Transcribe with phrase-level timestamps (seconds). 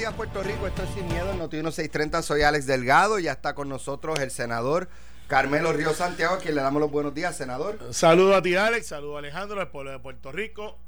[0.00, 0.66] días, Puerto Rico.
[0.66, 2.22] Esto es Sin Miedo, Noti 1630.
[2.22, 3.18] Soy Alex Delgado.
[3.18, 4.88] Ya está con nosotros el senador
[5.26, 7.78] Carmelo Río Santiago, a quien le damos los buenos días, senador.
[7.90, 8.86] Saludo a ti, Alex.
[8.86, 10.78] Saludo a Alejandro, al pueblo de Puerto Rico.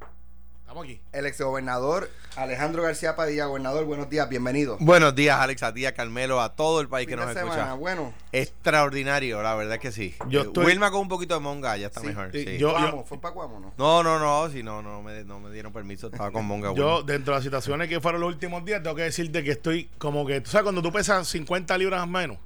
[0.62, 1.00] Estamos aquí.
[1.12, 3.84] El exgobernador Alejandro García Padilla, gobernador.
[3.84, 4.78] Buenos días, bienvenido.
[4.80, 7.52] Buenos días, Alex, a ti, a Carmelo, a todo el país que nos escucha.
[7.52, 8.14] semana, bueno.
[8.32, 10.14] Extraordinario, la verdad que sí.
[10.28, 12.30] Yo Eh, estoy- Wilma con un poquito de monga, ya está Sí, mejor.
[12.32, 12.56] sí, sí.
[12.58, 13.74] yo- Cuamo, ¿Fue para Cuamo, no?
[13.76, 16.72] No, no, no, si no, no me, no me dieron permiso, estaba con monga.
[16.74, 17.12] Yo, Wilma.
[17.12, 20.24] dentro de las situaciones que fueron los últimos días, tengo que decirte que estoy como
[20.24, 22.38] que, tú sabes, cuando tú pesas 50 libras menos,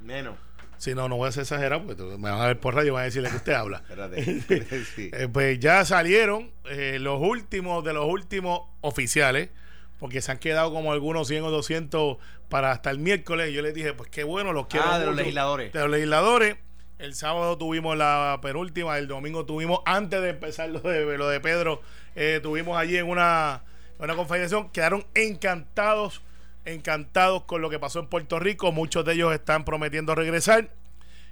[0.00, 0.36] Menos.
[0.78, 2.90] Si no, no voy a ser exagerado, porque me van a ver por radio y
[2.92, 3.78] van a decirle que usted habla.
[3.88, 4.24] Espérate.
[4.94, 5.10] sí.
[5.12, 9.50] Eh, pues ya salieron eh, los últimos de los últimos oficiales,
[9.98, 12.18] porque se han quedado como algunos 100 o 200
[12.48, 13.52] para hasta el miércoles.
[13.52, 14.86] Yo les dije, pues qué bueno, los quiero.
[14.88, 15.72] Ah, de los legisladores.
[15.72, 16.56] De los legisladores.
[16.98, 21.40] El sábado tuvimos la penúltima, el domingo tuvimos, antes de empezar lo de, lo de
[21.40, 21.82] Pedro,
[22.14, 23.64] eh, tuvimos allí en una,
[23.98, 26.22] una conferencia, quedaron encantados,
[26.66, 28.72] encantados con lo que pasó en Puerto Rico.
[28.72, 30.70] Muchos de ellos están prometiendo regresar.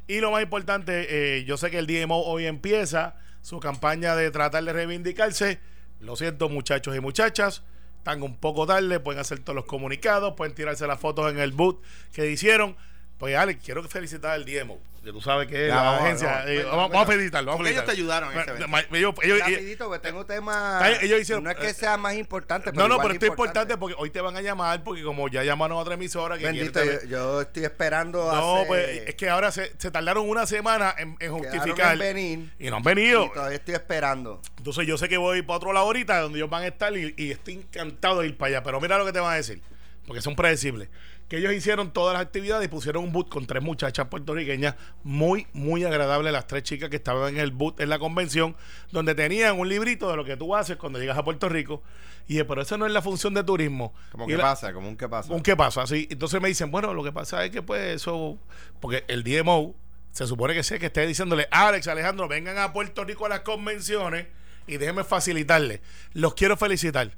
[0.06, 4.31] Y lo más importante, eh, yo sé que el DMO hoy empieza su campaña de
[4.31, 5.61] tratar de reivindicarse.
[6.00, 7.62] Lo siento, muchachos y muchachas.
[7.98, 11.53] Están un poco tarde, pueden hacer todos los comunicados, pueden tirarse las fotos en el
[11.53, 12.77] boot que hicieron.
[13.19, 14.79] Pues, Alex, quiero felicitar al DMO.
[15.05, 16.29] Que tú sabes que es Ya, la agencia.
[16.31, 16.48] vamos.
[16.48, 17.51] eh, vamos, a felicitarlo.
[17.53, 18.34] Vamos ellos te ayudaron
[18.69, 20.75] ma- ellos- ellos- Rapidito, que tengo temas.
[20.83, 22.83] Está bien, ellos hicieron- No es que sea más importante, pero.
[22.83, 25.45] no, no, pero esto es importante porque hoy te van a llamar, porque como ya
[25.45, 28.33] llamaron a otra emisora que Bendito, quiere yo, estoy esperando.
[28.33, 31.93] No, hace- pues es que ahora se, se tardaron una semana en, en justificar.
[31.93, 33.27] en venir, y no han venido.
[33.27, 34.41] y todavía estoy esperando.
[34.56, 37.12] Entonces yo sé que voy para otro lado ahorita donde ellos van a estar y,
[37.19, 38.62] y estoy encantado de ir para allá.
[38.62, 39.61] Pero mira lo que te van a decir,
[40.06, 40.89] porque son predecibles.
[41.28, 45.47] Que ellos hicieron todas las actividades y pusieron un boot con tres muchachas puertorriqueñas muy,
[45.55, 48.55] muy agradables, las tres chicas que estaban en el boot en la convención,
[48.92, 51.83] donde tenían un librito de lo que tú haces cuando llegas a Puerto Rico.
[52.28, 53.94] Y dije, pero eso no es la función de turismo.
[54.12, 54.72] ¿Cómo Y que la- pasa?
[54.72, 55.33] ¿Cómo un qué pasa?
[55.33, 56.06] un qué pasa, así.
[56.11, 58.38] Entonces me dicen, bueno, lo que pasa es que pues eso,
[58.81, 59.75] porque el DMO
[60.12, 63.41] se supone que sé que esté diciéndole, Alex, Alejandro, vengan a Puerto Rico a las
[63.41, 64.26] convenciones
[64.66, 65.81] y déjenme facilitarles.
[66.12, 67.10] Los quiero felicitar.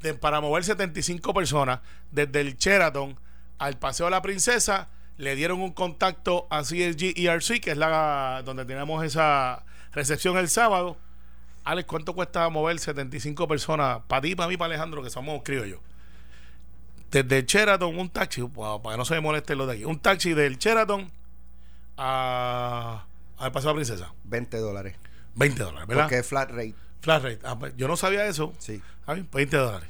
[0.00, 1.80] De- para mover 75 personas
[2.10, 3.16] desde el Sheraton
[3.58, 8.42] al Paseo de la Princesa, le dieron un contacto a CSG ERC, que es la
[8.44, 10.96] donde tenemos esa recepción el sábado.
[11.64, 14.00] Alex, ¿cuánto cuesta mover 75 personas?
[14.08, 15.80] Para ti, para mí, para Alejandro, que somos criollos
[17.10, 19.98] desde Sheraton, un taxi, pa- para que no se me molesten los de aquí, un
[20.00, 21.10] taxi del Sheraton
[21.98, 23.04] a,
[23.38, 24.12] al Paseo de la Princesa.
[24.24, 24.96] 20 dólares.
[25.34, 26.04] 20 dólares, ¿verdad?
[26.04, 26.74] Porque es flat rate.
[27.00, 27.38] Flat rate.
[27.44, 28.52] Ah, pues, yo no sabía eso.
[28.58, 28.80] Sí.
[29.06, 29.88] Ah, bien, 20 dólares.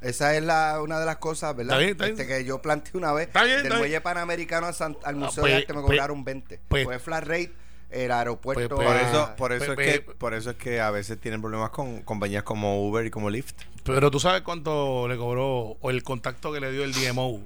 [0.00, 1.74] Esa es la, una de las cosas, ¿verdad?
[1.74, 3.26] Está bien, está Este, que yo planteé una vez.
[3.26, 5.86] Está bien, del muelle panamericano a San- al Ah, Museo pues, de Arte me pues,
[5.98, 6.60] cobraron 20.
[6.68, 7.52] pues- Pues, flat rate,
[7.90, 8.76] el aeropuerto.
[8.76, 11.40] pues, Por eso, por eso pe- es que, por eso es que a veces tienen
[11.42, 13.54] problemas con compañías como Uber y como Lyft.
[13.84, 17.40] Pero tú sabes cuánto le cobró o el contacto que le dio el DMO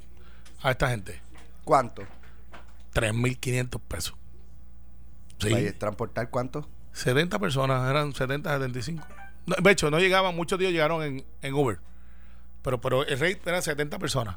[0.63, 1.21] a esta gente.
[1.65, 2.03] ¿Cuánto?
[2.93, 4.15] 3.500 pesos.
[5.39, 5.73] Sí.
[5.79, 6.69] ¿Transportar cuánto?
[6.93, 9.05] 70 personas, eran 70, 75.
[9.47, 11.79] No, de hecho, no llegaban, muchos días llegaron en, en Uber.
[12.65, 14.37] Pero, pero el rate era 70 personas.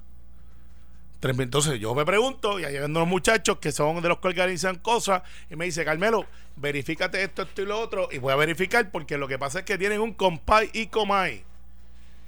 [1.22, 4.76] Entonces yo me pregunto, y ahí llegan unos muchachos que son de los que organizan
[4.76, 6.26] cosas, y me dice, Carmelo,
[6.58, 9.66] verifícate esto, esto y lo otro, y voy a verificar porque lo que pasa es
[9.66, 11.44] que tienen un compay y comay.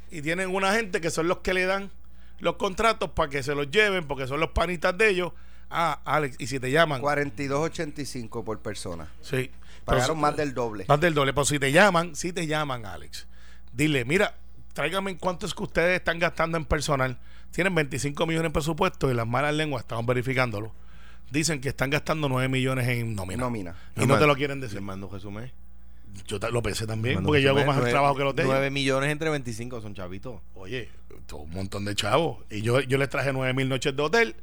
[0.09, 1.91] Y tienen una gente que son los que le dan
[2.39, 5.33] los contratos para que se los lleven, porque son los panitas de ellos.
[5.69, 6.99] Ah, Alex, y si te llaman.
[7.01, 9.11] 42.85 por persona.
[9.21, 9.51] Sí.
[9.85, 10.85] Pagaron Pero- más del doble.
[10.87, 11.33] más del doble.
[11.33, 13.27] Pero si te llaman, si te llaman, Alex,
[13.71, 14.35] dile, mira,
[14.79, 17.17] tráigame cuánto es que ustedes están gastando en personal.
[17.51, 20.71] Tienen 25 millones en presupuesto y las malas lenguas, estaban verificándolo.
[21.31, 23.43] Dicen que están gastando 9 millones en nómina.
[23.43, 23.75] Nómina.
[23.97, 24.75] Y no te lo quieren decir.
[24.75, 25.51] Les mando un resumen.
[26.27, 28.53] Yo lo pensé también, porque yo hago más Nueve- trabajo que los de ellos.
[28.53, 30.39] 9 millones entre 25 son chavitos.
[30.55, 30.87] Oye,
[31.27, 32.37] todo un montón de chavos.
[32.49, 34.35] Y yo, yo les traje 9 mil noches de hotel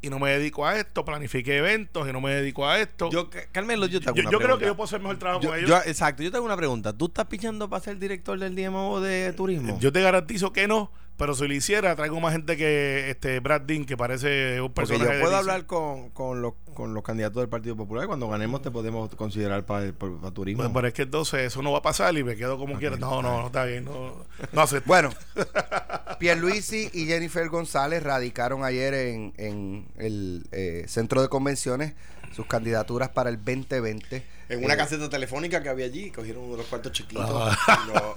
[0.00, 3.10] y no me dedico a esto, planifiqué eventos y no me dedico a esto.
[3.10, 5.18] Yo, Yo, Ca- Carmelo, yo te hago yo, una creo que yo puedo hacer mejor
[5.18, 5.68] trabajo Yo- con ellos.
[5.70, 6.92] yo- exacto, yo te hago una pregunta.
[6.92, 9.78] ¿Tú estás pichando para ser director del DMO de turismo?
[9.80, 13.62] Yo te garantizo que no, pero si lo hiciera, traigo más gente que este Brad
[13.62, 15.18] Dean, que parece un Porque personaje.
[15.18, 18.06] yo puedo hablar con, con, los, con los candidatos del Partido Popular.
[18.06, 20.62] Cuando ganemos te podemos considerar para, para, turismo.
[20.62, 22.96] Pues, pero es que entonces eso no va a pasar y me quedo como quiera.
[22.96, 23.84] No, no, no está bien.
[23.84, 24.86] No, no acepto.
[24.86, 25.10] Bueno,
[26.20, 31.94] Pierluisi y Jennifer González radicaron ayer en, en el eh, centro de convenciones
[32.32, 34.37] sus candidaturas para el 2020.
[34.48, 37.24] En una Eh, caseta telefónica que había allí, cogieron uno de los cuartos chiquitos.
[37.30, 37.56] Ah.
[37.84, 38.14] y lo,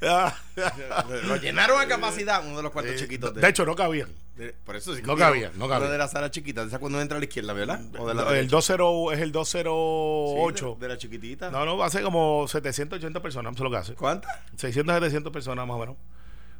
[0.00, 3.34] lo- lo llenaron a capacidad, uno de los cuartos chiquitos.
[3.34, 4.08] de hecho, no cabían.
[4.36, 5.84] de- por eso sí no cogieron cabía, no cabía.
[5.84, 7.80] uno de la sala chiquita, esa cuando entra a la izquierda, ¿verdad?
[7.98, 8.56] O de la el derecha.
[8.76, 10.74] 20 es el Sí, 208.
[10.78, 11.50] de, de la chiquitita.
[11.50, 13.94] No, no, hace como 780 personas, eso es lo que hace.
[13.94, 14.30] ¿Cuántas?
[14.56, 15.96] 600, 700 personas más o menos.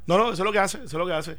[0.05, 1.37] No, no, eso es lo que hace, eso es lo que hace.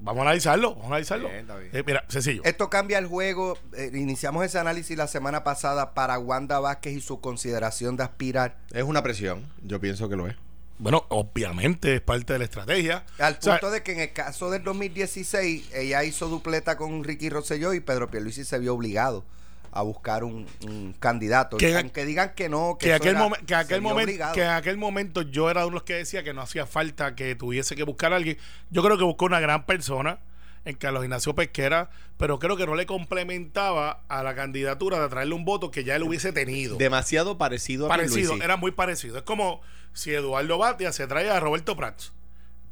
[0.00, 1.28] Vamos a analizarlo, vamos a analizarlo.
[1.28, 1.70] Bien, está bien.
[1.74, 2.42] Eh, mira, sencillo.
[2.44, 3.58] Esto cambia el juego.
[3.76, 8.56] eh, iniciamos ese análisis la semana pasada para Wanda Vázquez y su consideración de aspirar.
[8.72, 9.44] Es una presión.
[9.62, 10.36] Yo pienso que lo es.
[10.78, 13.04] Bueno, obviamente es parte de la estrategia.
[13.18, 17.02] Al O sea, punto de que en el caso del 2016, ella hizo dupleta con
[17.02, 19.24] Ricky Rosselló y Pedro Pierluisi se vio obligado
[19.72, 21.56] a buscar un, un candidato.
[21.56, 24.48] Que- Aunque digan que no, que, que aquel, era- momen- que, aquel momento, que en
[24.50, 27.76] aquel momento yo era uno de los que decía que no hacía falta que tuviese
[27.76, 28.38] que buscar a alguien.
[28.70, 30.18] Yo creo que buscó una gran persona
[30.64, 31.88] en Carlos Ignacio Pesquera,
[32.18, 32.84] pero creo que no le
[33.32, 36.76] complementaba a la candidatura de traerle un voto que ya él hubiese tenido.
[36.76, 39.16] Demasiado parecido a parecido, era muy parecido.
[39.18, 39.60] Es como
[39.92, 42.12] si Eduardo Batia se trae a Roberto Prats.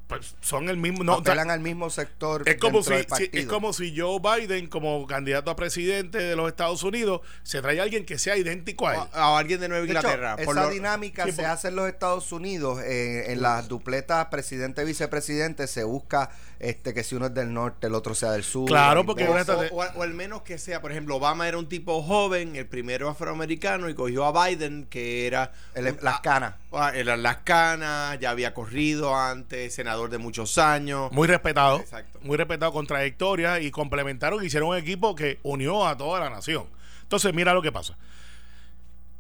[0.09, 1.03] Pues son el mismo.
[1.03, 2.49] No, o sea, apelan al mismo sector.
[2.49, 6.37] es como, si, del si- es como si Joe Biden, como candidato a presidente de
[6.37, 9.01] los Estados Unidos, se trae a alguien que sea idéntico a él.
[9.13, 10.37] O, o alguien de Nueva De hecho, Inglaterra.
[10.37, 12.81] por esa lo- dinámica Sí, se por- hace en los Estados Unidos.
[12.85, 16.31] eh, en las dupletas presidente-vicepresidente se busca
[16.61, 18.67] este que si uno es del norte, el otro sea del sur.
[18.69, 22.67] Claro, porque o, al menos que sea, por ejemplo, Obama era un tipo joven, el
[22.67, 26.55] primero afroamericano, y cogió a Biden, que era El- un- las canas.
[26.73, 31.11] ah, era las canas, ya había corrido antes, senador de muchos años.
[31.13, 31.81] Muy respetado.
[31.81, 32.19] Exacto.
[32.23, 36.31] Muy respetado con trayectoria y complementaron y hicieron un equipo que unió a toda la
[36.31, 36.67] nación.
[37.03, 37.97] Entonces, mira lo que pasa.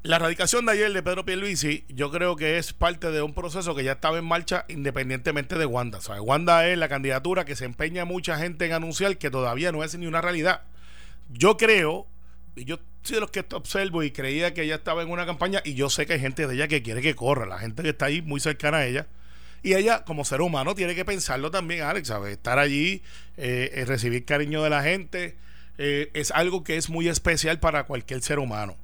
[0.07, 3.75] La radicación de ayer de Pedro Pierluisi, yo creo que es parte de un proceso
[3.75, 6.01] que ya estaba en marcha independientemente de Wanda.
[6.01, 6.23] ¿sabes?
[6.25, 9.99] Wanda es la candidatura que se empeña mucha gente en anunciar que todavía no es
[9.99, 10.63] ni una realidad.
[11.29, 12.07] Yo creo,
[12.55, 15.61] y yo soy de los que observo y creía que ella estaba en una campaña,
[15.65, 17.89] y yo sé que hay gente de ella que quiere que corra, la gente que
[17.89, 19.09] está ahí muy cercana a ella.
[19.67, 22.31] Y ella, como ser humano, tiene que pensarlo también, Alex, ¿sabes?
[22.35, 23.03] Estar allí,
[23.37, 25.37] eh, eh, recibir cariño de la gente,
[25.77, 28.77] eh, es algo que es muy especial para cualquier ser humano.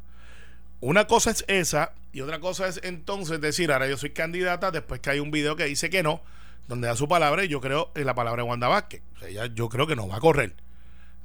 [0.81, 4.99] Una cosa es esa y otra cosa es entonces decir, ahora yo soy candidata después
[4.99, 6.21] que hay un video que dice que no,
[6.67, 9.03] donde da su palabra y yo creo en la palabra de Wanda Vázquez.
[9.25, 10.57] Ella, yo creo que no va a correr.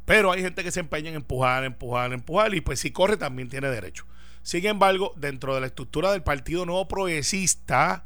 [0.05, 3.49] Pero hay gente que se empeña en empujar, empujar, empujar y pues si corre también
[3.49, 4.05] tiene derecho.
[4.43, 8.03] Sin embargo, dentro de la estructura del Partido Nuevo Progresista,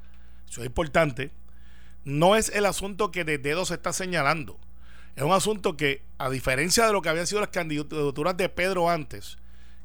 [0.50, 1.32] eso es importante,
[2.04, 4.60] no es el asunto que de dedo se está señalando.
[5.16, 8.90] Es un asunto que, a diferencia de lo que habían sido las candidaturas de Pedro
[8.90, 9.38] antes,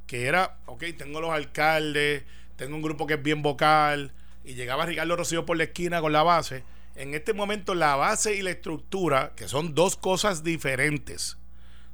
[0.07, 2.25] que era, ok, tengo los alcaldes,
[2.57, 4.13] tengo un grupo que es bien vocal,
[4.45, 6.65] y llegaba Ricardo Rocío por la esquina con la base.
[6.95, 11.37] En este momento la base y la estructura, que son dos cosas diferentes,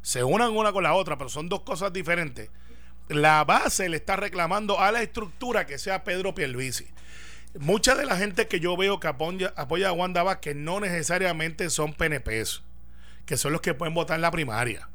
[0.03, 2.51] se unan una con la otra, pero son dos cosas diferentes.
[3.09, 6.87] La base le está reclamando a la estructura que sea Pedro Pierluisi.
[7.59, 11.69] Mucha de la gente que yo veo que apoya, apoya a Wanda Vázquez no necesariamente
[11.71, 12.63] son PNPs,
[13.27, 14.89] que son los que pueden votar en la primaria.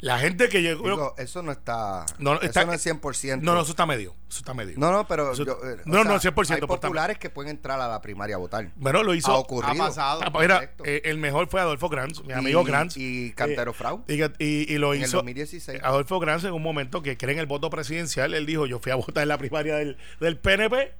[0.00, 2.06] La gente que yo Digo, eso no está.
[2.20, 3.42] No, no, está- eso no es 100%.
[3.42, 4.14] No, no, eso está medio.
[4.30, 4.74] Eso está medio.
[4.78, 5.32] No, no, pero.
[5.32, 8.36] Eso- yo, no, no, sea, 100%, Hay está- populares que pueden entrar a la primaria
[8.36, 8.70] a votar.
[8.76, 9.32] Bueno, lo hizo.
[9.32, 9.72] ha ocurrido.
[9.82, 10.20] ha pasado.
[10.24, 12.96] Ah, pues mira, eh, el mejor fue Adolfo Granz, mi amigo Granz.
[12.96, 14.04] y Cantero Eh, Frau.
[14.06, 15.16] Y, y- y lo En el hizo.
[15.16, 15.80] 2016.
[15.82, 18.34] Adolfo Granz en un momento que cree en el voto presidencial.
[18.34, 20.94] Él dijo: Yo fui a votar en la primaria del, del PNP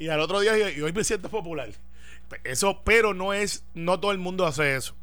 [0.00, 1.68] y al otro día, y hoy me siento popular.
[2.44, 3.64] Eso, pero no es.
[3.74, 4.96] No todo el mundo hace eso.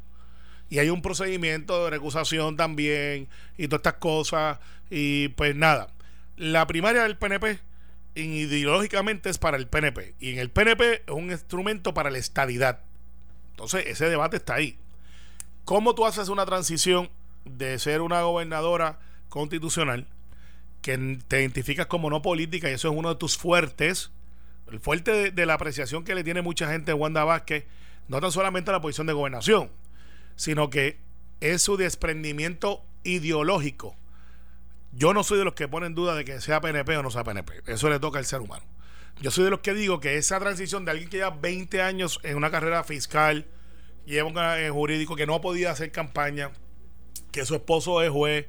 [0.68, 4.58] Y hay un procedimiento de recusación también y todas estas cosas.
[4.90, 5.92] Y pues nada,
[6.36, 7.60] la primaria del PNP
[8.16, 10.16] ideológicamente es para el PNP.
[10.18, 12.80] Y en el PNP es un instrumento para la estadidad.
[13.50, 14.78] Entonces ese debate está ahí.
[15.64, 17.08] ¿Cómo tú haces una transición
[17.44, 20.08] de ser una gobernadora constitucional
[20.82, 24.10] que te identificas como no política y eso es uno de tus fuertes?
[24.70, 27.64] El fuerte de, la apreciación que le tiene mucha gente a Wanda Vázquez,
[28.08, 29.70] no tan solamente a la posición de gobernación,
[30.36, 30.98] sino que
[31.40, 33.96] es su desprendimiento ideológico.
[34.92, 37.24] Yo no soy de los que ponen duda de que sea PNP o no sea
[37.24, 37.62] PNP.
[37.66, 38.64] Eso le toca al ser humano.
[39.20, 42.20] Yo soy de los que digo que esa transición de alguien que lleva 20 años
[42.22, 43.46] en una carrera fiscal,
[44.06, 46.52] lleva un eh, jurídico que no podía hacer campaña,
[47.32, 48.46] que su esposo es juez,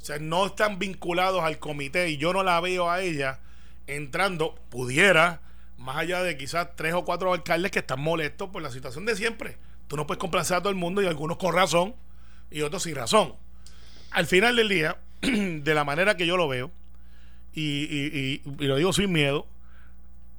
[0.00, 3.40] o sea, no están vinculados al comité y yo no la veo a ella
[3.86, 5.40] entrando, pudiera,
[5.78, 9.14] más allá de quizás tres o cuatro alcaldes que están molestos por la situación de
[9.16, 9.58] siempre.
[9.88, 11.94] Tú no puedes complacer a todo el mundo y algunos con razón
[12.50, 13.34] y otros sin razón.
[14.10, 16.70] Al final del día, de la manera que yo lo veo,
[17.52, 19.46] y, y- y- y lo digo sin miedo,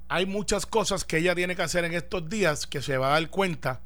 [0.08, 3.20] hay muchas cosas que ella tiene que hacer en estos días que se va a
[3.20, 3.80] dar cuenta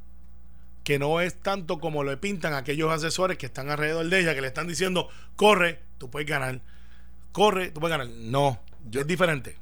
[0.84, 4.40] que no es tanto como lo pintan aquellos asesores que están alrededor de ella, que
[4.40, 6.60] le están diciendo, corre, tú puedes ganar,
[7.32, 8.12] corre, tú puedes ganar.
[8.14, 8.60] No,
[8.92, 9.56] es diferente.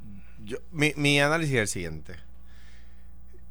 [0.45, 2.15] Yo- mi, mi análisis es el siguiente.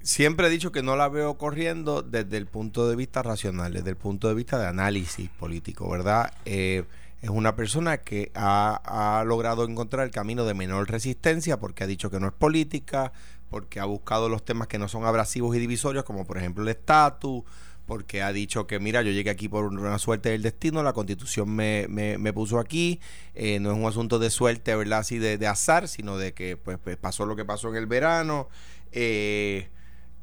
[0.01, 3.89] Siempre he dicho que no la veo corriendo desde el punto de vista racional, desde
[3.89, 6.31] el punto de vista de análisis político, ¿verdad?
[6.45, 6.85] Eh,
[7.21, 11.87] es una persona que ha, ha logrado encontrar el camino de menor resistencia porque ha
[11.87, 13.11] dicho que no es política,
[13.49, 16.69] porque ha buscado los temas que no son abrasivos y divisorios, como por ejemplo el
[16.69, 17.43] estatus,
[17.89, 21.49] porque ha dicho que, mira, yo llegué aquí por una suerte del destino, la constitución
[21.49, 22.99] me, me, puso aquí,
[23.33, 24.99] eh, no es un asunto de suerte, ¿verdad?
[24.99, 28.47] Así de, azar, sino de que pues, pues, pasó lo que pasó en el verano.
[28.91, 29.69] Eh,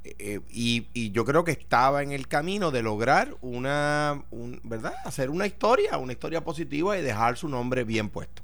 [0.05, 4.23] eh, y, yo creo que estaba en el camino de lograr una,
[4.63, 4.95] ¿verdad?
[5.05, 8.43] Hacer una historia, una historia positiva y dejar su nombre bien puesto.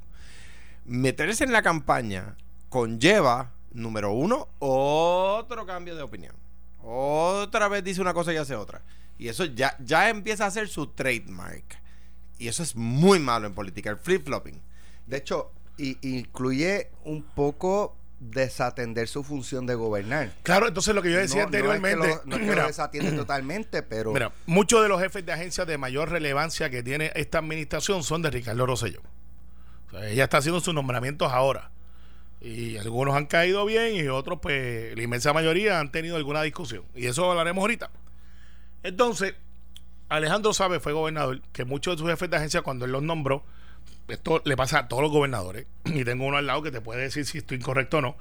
[0.83, 2.35] Meterse en la campaña
[2.67, 6.35] conlleva, número uno, otro cambio de opinión.
[6.83, 8.81] Otra vez dice una cosa y hace otra.
[9.17, 11.79] Y eso ya, ya empieza a ser su trademark.
[12.39, 14.59] Y eso es muy malo en política, el flip-flopping.
[15.07, 20.33] De hecho, y, incluye un poco desatender su función de gobernar.
[20.43, 22.19] Claro, entonces lo que yo decía anteriormente.
[22.25, 24.13] No es que lo, desatiende totalmente, pero.
[24.13, 28.21] Mira, muchos de los jefes de agencias de mayor relevancia que tiene esta administración son
[28.21, 29.01] de Ricardo Rosselló.
[30.01, 31.71] ella está haciendo sus nombramientos ahora.
[32.41, 36.83] Y algunos han caído bien y otros, pues, la inmensa mayoría han tenido alguna discusión.
[36.93, 37.89] Y eso hablaremos ahorita.
[38.83, 39.35] Entonces,
[40.09, 43.43] Alejandro sabe, fue gobernador, que muchos de sus jefes de agencia, cuando él los nombró,
[44.07, 47.01] esto le pasa a todos los gobernadores, y tengo uno al lado que te puede
[47.01, 48.17] decir si estoy incorrecto o no,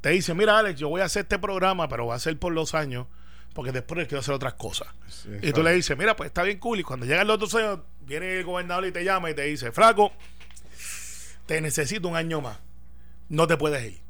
[0.00, 2.52] te dice, mira Alex, yo voy a hacer este programa, pero va a ser por
[2.52, 3.06] los años,
[3.54, 4.88] porque después quiero hacer otras cosas.
[5.42, 7.80] y tú le dices, mira, pues está bien cool, y cuando llegan los otros años,
[8.00, 10.12] viene el gobernador y te llama y te dice, flaco,
[11.46, 12.58] te necesito un año más,
[13.28, 14.05] no te puedes ir.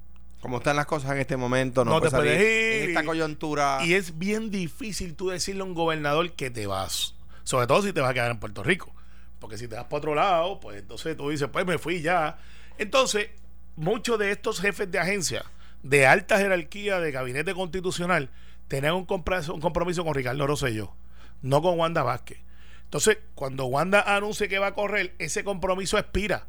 [0.47, 2.83] Como están las cosas en este momento, no, te puedes ir.
[2.85, 3.81] En esta coyuntura.
[3.83, 7.17] Y es bien difícil tú decirle a un gobernador que te vas.
[7.43, 8.95] Sobre todo si te vas a quedar en Puerto Rico.
[9.41, 12.38] Porque si te vas para otro lado, pues entonces tú dices, pues me fui ya.
[12.79, 13.31] Entonces,
[13.75, 15.45] muchos de estos jefes de agencia
[15.83, 18.31] de alta jerarquía de gabinete constitucional
[18.69, 20.95] tenían un compromiso, un compromiso con Ricardo Rosselló,
[21.43, 22.38] no con Wanda Vázquez.
[22.85, 26.47] Entonces, cuando Wanda anuncie que va a correr, ese compromiso expira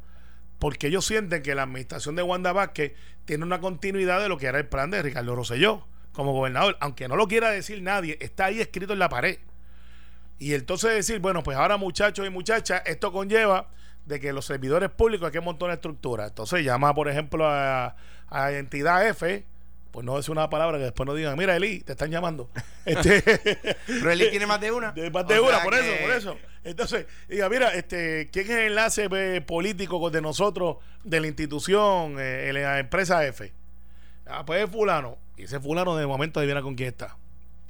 [0.58, 4.46] porque ellos sienten que la administración de Wanda Vázquez tiene una continuidad de lo que
[4.46, 8.46] era el plan de Ricardo Rosselló como gobernador, aunque no lo quiera decir nadie, está
[8.46, 9.38] ahí escrito en la pared.
[10.38, 13.68] Y entonces decir, bueno, pues ahora muchachos y muchachas, esto conlleva
[14.04, 16.26] de que los servidores públicos hay que montar una estructura.
[16.26, 17.94] Entonces llama, por ejemplo, a,
[18.28, 19.44] a entidad F,
[19.90, 22.50] pues no es una palabra que después no digan, mira Eli, te están llamando.
[22.84, 23.22] Este,
[23.86, 24.94] Pero Eli tiene más de una.
[25.12, 26.36] más de una, por eso, por eso.
[26.64, 32.16] Entonces, diga, mira, este, ¿quién es el enlace eh, político de nosotros, de la institución,
[32.18, 33.52] eh, la empresa F?
[34.26, 35.18] Ah, pues es fulano.
[35.36, 37.16] Y ese fulano de momento adivina con quién está.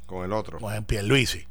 [0.07, 0.59] Con el otro.
[0.59, 1.47] Con Pierluisi.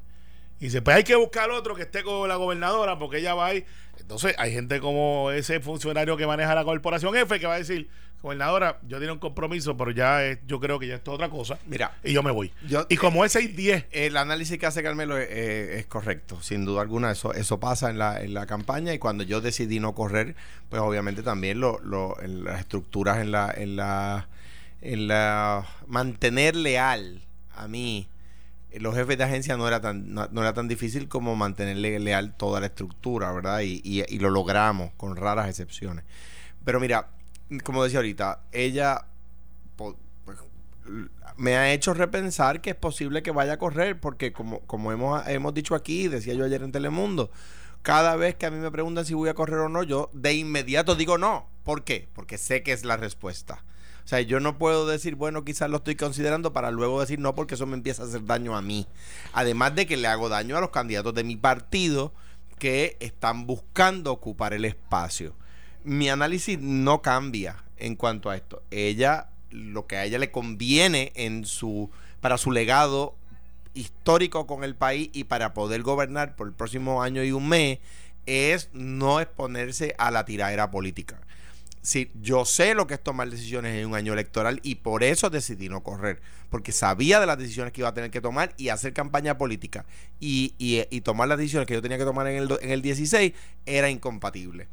[0.59, 3.47] Y dice, pues hay que buscar otro que esté con la gobernadora porque ella va
[3.47, 3.65] ahí.
[3.99, 7.89] Entonces hay gente como ese funcionario que maneja la corporación F que va a decir,
[8.21, 11.59] gobernadora, yo tengo un compromiso, pero ya yo creo que ya esto es otra cosa.
[11.67, 11.97] Mira.
[12.03, 12.51] Y yo me voy.
[12.89, 13.85] y como es 6-10.
[13.91, 17.11] El análisis que hace Carmelo es, correcto, sin duda alguna.
[17.11, 20.35] Eso, eso pasa en la, en la campaña y cuando yo decidí no correr,
[20.69, 24.27] pues obviamente también lo, lo, en las estructuras, en la, en la,
[24.81, 27.23] en la mantener leal
[27.55, 28.07] a mí
[28.79, 32.59] los jefes de agencia no era tan no, era tan difícil como mantenerle leal toda
[32.59, 33.61] la estructura, ¿verdad?
[33.61, 36.03] Y, y, lo logramos con raras excepciones.
[36.63, 37.07] Pero mira,
[37.63, 39.05] como decía ahorita, ella
[39.75, 39.95] pues,
[41.37, 45.53] me ha hecho repensar que es posible que vaya a correr, porque como, hemos, hemos
[45.53, 47.29] dicho aquí, decía yo ayer en Telemundo,
[47.81, 50.33] cada vez que a mí me preguntan si voy a correr o no, yo de
[50.33, 51.47] inmediato digo no.
[51.63, 52.07] ¿Por qué?
[52.13, 53.63] Porque sé que es la respuesta.
[54.03, 57.35] O sea, yo no puedo decir, bueno, quizás lo estoy considerando para luego decir no,
[57.35, 58.87] porque eso me empieza a hacer daño a mí.
[59.33, 62.13] Además de que le hago daño a los candidatos de mi partido
[62.57, 65.35] que están buscando ocupar el espacio.
[65.87, 68.61] Mi análisis no cambia en cuanto a esto.
[68.71, 71.89] Ella, lo que a ella le conviene en su,
[72.19, 73.15] para su legado
[73.73, 77.79] histórico con el país y para poder gobernar por el próximo año y un mes
[78.25, 81.21] es no exponerse a la tiradera política.
[81.83, 85.29] Sí, yo sé lo que es tomar decisiones en un año electoral y por eso
[85.29, 88.67] decidí no correr, porque sabía de las decisiones que iba a tener que tomar y
[88.67, 89.85] hacer campaña política
[90.19, 93.31] y, y, tomar las decisiones que yo tenía que tomar en el, en el 16
[93.65, 94.67] era incompatible.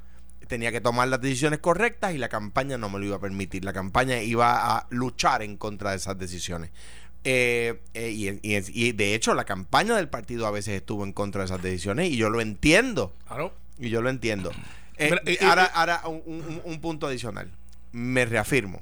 [0.46, 3.64] Tenía que tomar las decisiones correctas y la campaña no me lo iba a permitir.
[3.64, 6.70] La campaña iba a luchar en contra de esas decisiones.
[7.26, 11.40] Eh, eh, y, y, de hecho, la campaña del partido a veces estuvo en contra
[11.40, 13.14] de esas decisiones y yo lo entiendo.
[13.26, 13.52] Claro.
[13.78, 14.52] Y yo lo entiendo.
[14.96, 17.50] Eh, ahora, un, punto adicional.
[17.90, 18.80] Me reafirmo.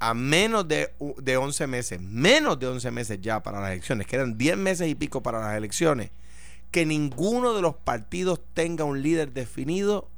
[0.00, 4.36] A menos de, de 11 meses, menos de 11 meses ya para las elecciones, quedan
[4.36, 6.10] 10 meses y pico para las elecciones,
[6.72, 10.10] que ninguno de los partidos tenga un líder definido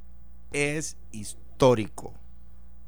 [0.53, 2.13] es histórico.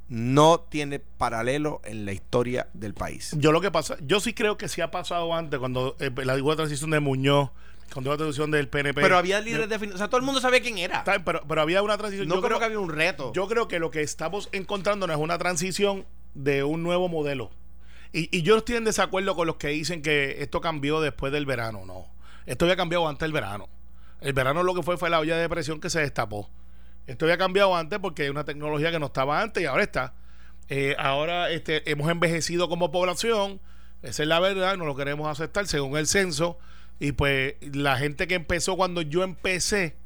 [0.08, 3.36] No tiene paralelo en la historia del país.
[3.40, 6.56] Yo lo que pasa, yo sí creo que sí ha pasado antes, cuando eh, la
[6.56, 7.50] transición de Muñoz
[7.94, 9.02] con la transición del PNP.
[9.02, 9.96] Pero había líderes definidos.
[9.96, 11.04] O sea, todo el mundo sabía quién era.
[11.04, 12.28] Pero, pero había una transición.
[12.28, 13.32] No yo creo, que había un reto.
[13.34, 17.52] Yo creo que lo que estamos encontrando no es una transición de un nuevo modelo.
[18.12, 21.46] Y, y yo estoy en desacuerdo con los que dicen que esto cambió después del
[21.46, 21.86] verano.
[21.86, 22.08] No.
[22.46, 23.70] Esto había cambiado antes del verano.
[24.22, 26.50] El verano lo que fue fue la olla de presión que se destapó.
[27.08, 30.14] Esto había cambiado antes porque hay una tecnología que no estaba antes y ahora está.
[30.70, 33.62] Eh, ahora este, hemos envejecido como población.
[34.02, 36.58] Esa es la verdad, no lo queremos aceptar según el censo.
[37.00, 39.98] Y pues la gente que empezó cuando yo empecé,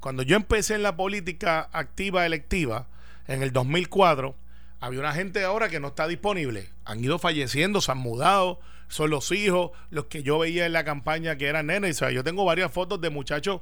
[0.00, 2.88] cuando yo empecé en la política activa electiva,
[3.26, 4.36] en el 2004,
[4.80, 6.68] había una gente ahora que no está disponible.
[6.84, 10.84] Han ido falleciendo, se han mudado, son los hijos, los que yo veía en la
[10.84, 12.02] campaña que eran nenes.
[12.02, 13.60] O yo tengo varias fotos de muchachos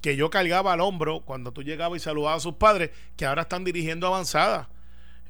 [0.00, 3.42] que yo cargaba al hombro cuando tú llegabas y saludabas a sus padres, que ahora
[3.42, 4.68] están dirigiendo avanzadas.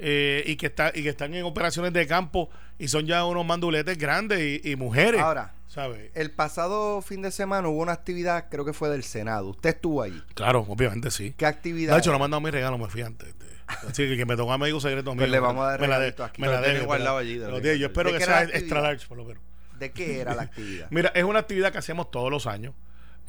[0.02, 2.48] Eh, y que está, y que están en operaciones de campo
[2.78, 5.20] y son ya unos manduletes grandes y, mujeres.
[5.20, 6.10] Ahora, ¿sabe?
[6.14, 9.48] El pasado fin de semana hubo una actividad, creo que fue del Senado.
[9.48, 10.22] ¿Usted estuvo allí?
[10.32, 11.34] Claro, obviamente sí.
[11.36, 11.92] ¿Qué actividad?
[11.92, 13.34] De hecho, no me han dado mi regalo, me fui antes.
[13.66, 15.26] Así que, que me tocó a médico secreto pues mío.
[15.26, 16.40] le vamos a dar me la de, aquí.
[16.40, 17.38] Me la de, guardado allí.
[17.38, 19.42] yo espero que sea extra large, por lo menos.
[19.78, 20.86] ¿De qué era la actividad?
[20.90, 22.74] Mira, es una actividad que hacemos todos los años.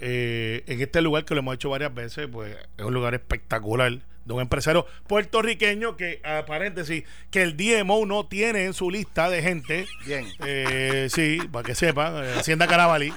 [0.04, 4.00] Eh, en este lugar que lo hemos hecho varias veces, pues es un lugar espectacular
[4.26, 9.30] de un empresario puertorriqueño que, a paréntesis, que el DMO no tiene en su lista
[9.30, 9.86] de gente.
[10.08, 10.28] Bien.
[10.44, 13.14] Eh, sí, para que sepan, eh, Hacienda Carabalí.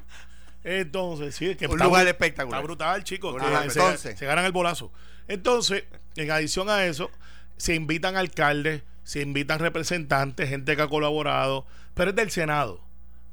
[0.63, 2.61] Entonces, sí, que un lugar espectacular.
[2.61, 3.35] Está brutal, chicos.
[3.99, 4.93] se, se ganan el bolazo.
[5.27, 5.85] Entonces,
[6.17, 7.11] en adición a eso,
[7.57, 12.84] se invitan alcaldes, se invitan representantes, gente que ha colaborado, pero es del Senado.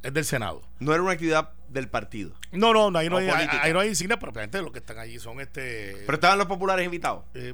[0.03, 0.62] Es del Senado.
[0.79, 2.34] No era una actividad del partido.
[2.51, 5.20] No, no, ahí no, hay, ahí no hay insignias, pero obviamente los que están allí
[5.20, 6.03] son este.
[6.05, 7.24] Pero estaban los populares invitados.
[7.34, 7.53] Eh,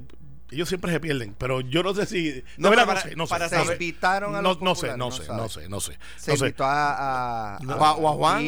[0.52, 2.44] ellos siempre se pierden, pero yo no sé si.
[2.58, 3.50] No, para, no sé, no sé.
[3.50, 6.00] se invitaron a los no, no sé, no sé, no sé, no sé.
[6.16, 8.44] Se invitó a, a, a, Juan.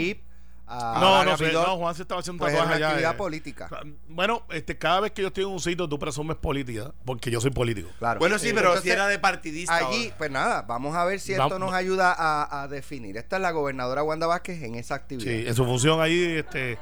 [0.70, 2.88] No, no, sé, no, Juan se estaba haciendo pues tatuaje allá.
[2.90, 3.70] actividad política.
[4.08, 7.42] Bueno, este, cada vez que yo estoy en un sitio, tú presumes política, porque yo
[7.42, 7.90] soy político.
[7.98, 8.20] Claro.
[8.20, 9.76] Bueno, sí, pero si era de partidista.
[9.76, 13.18] Allí, pues nada, vamos a ver si esto nos ayuda a, a, definir.
[13.18, 15.32] Esta es la gobernadora Wanda Vázquez en esa actividad.
[15.32, 16.78] Sí, en su función ahí, este,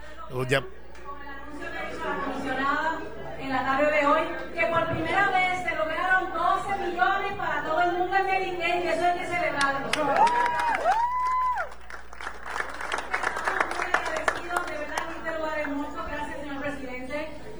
[0.50, 0.64] ya.
[3.40, 4.22] En la tarde de hoy,
[4.54, 8.88] que por primera vez se lograron 12 millones para todo el mundo en Medicare y
[8.90, 9.88] eso hay que celebrarlo.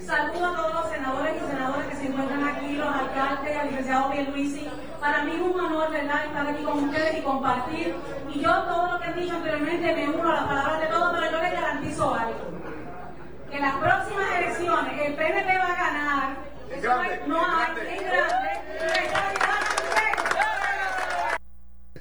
[0.08, 4.07] Saludo a todos los senadores y senadoras que se encuentran aquí, los alcaldes, al licenciado
[4.18, 4.68] Pierluisi.
[5.00, 7.96] Para mí es un honor, ¿verdad?, estar aquí con ustedes y compartir.
[8.34, 11.14] Y yo todo lo que he dicho anteriormente me uno a las palabras de todos,
[11.14, 12.34] pero yo les garantizo algo.
[13.50, 16.38] Que en las próximas elecciones el PNP va a ganar.
[16.72, 18.48] Es grande, no hay, es grande.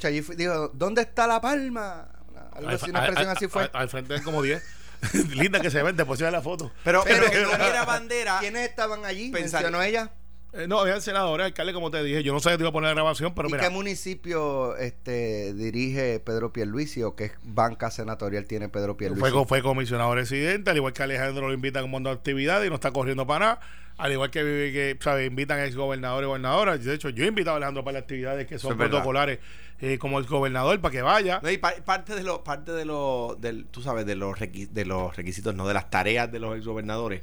[0.05, 2.09] Allí dijo, ¿dónde está la palma?
[2.52, 3.68] Algo así, una expresión así fue.
[3.72, 4.62] Al, frente de como 10.
[5.35, 6.70] Linda que se ven, después de la foto.
[6.85, 8.38] Pero, pero, que no hubiera bandera.
[8.38, 9.31] ¿Quiénes estaban allí?
[9.31, 10.12] ¿Mencionó ella?
[10.57, 12.23] Eh, no, había senadores, alcalde, como te dije.
[12.23, 15.53] Yo no sé si te iba a poner la grabación, pero ¿Y qué municipio este,
[15.53, 19.31] dirige Pedro Pierluisi o qué banca senatorial tiene Pedro Pierluisi?
[19.31, 22.66] Fue, fue comisionado residente, al igual que Alejandro lo invita a un montón de actividades
[22.66, 23.61] y no está corriendo para nada.
[23.99, 25.27] Al igual que, que ¿sabes?
[25.27, 26.85] invitan a ex gobernadores y gobernadoras.
[26.85, 29.38] De hecho, yo he invitado a Alejandro para las actividades que son protocolares
[29.81, 31.40] eh, como el gobernador para que vaya.
[31.51, 35.55] y parte de los, parte de los, del, tú sabes, de los, de los requisitos,
[35.55, 37.23] no de las tareas de los ex gobernadores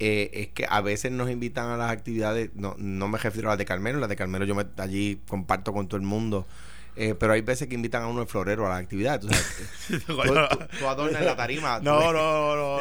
[0.00, 3.52] eh, es que a veces nos invitan a las actividades, no, no me refiero a
[3.52, 6.46] las de Carmelo, las de Carmelo yo me, allí comparto con todo el mundo.
[6.96, 9.20] Eh, pero hay veces que invitan a uno el florero a la actividad.
[10.06, 10.14] Tú,
[10.78, 11.80] tú, adornas la tarima.
[11.82, 12.80] No, no, no.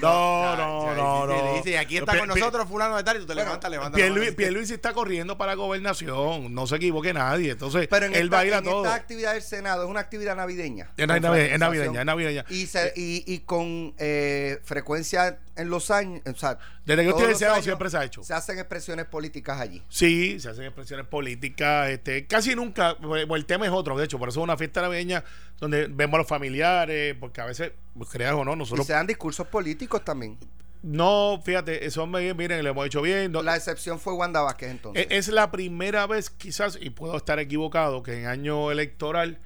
[0.00, 1.26] No, no, no.
[1.26, 4.00] no, Dice, aquí está con nosotros fulano de tal y tú te levantas, levantas.
[4.36, 6.54] Pierluisi está corriendo para gobernación.
[6.54, 7.52] No se equivoque nadie.
[7.52, 8.84] Entonces, pero él va a ir a todo.
[8.84, 10.90] Esta actividad del Senado es una actividad navideña.
[10.96, 12.44] Es navideña, es navideña.
[12.50, 12.64] Y,
[12.96, 17.62] y, y con eh, frecuencia en los años, o sea, desde que estoy en Senado
[17.62, 18.22] siempre se ha hecho.
[18.22, 19.82] Se hacen expresiones políticas allí.
[19.88, 21.90] Sí, se hacen expresiones políticas.
[21.90, 24.82] Este, casi nunca, pues, el tema es otro, de hecho, por eso es una fiesta
[24.82, 25.24] navideña
[25.58, 28.84] donde vemos a los familiares, porque a veces, pues, creas o no, nosotros.
[28.84, 30.38] Y se dan discursos políticos también.
[30.82, 33.32] No, fíjate, eso me, miren, lo hemos hecho bien.
[33.32, 35.06] La excepción fue Wanda Vázquez entonces.
[35.08, 39.38] Es, es la primera vez, quizás, y puedo estar equivocado, que en año electoral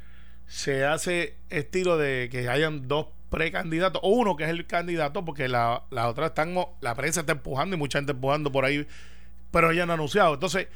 [0.49, 5.48] se hace estilo de que hayan dos precandidato, o uno que es el candidato, porque
[5.48, 8.86] la, la otra están, la prensa está empujando y mucha gente empujando por ahí,
[9.50, 10.34] pero ella no ha anunciado.
[10.34, 10.68] Entonces,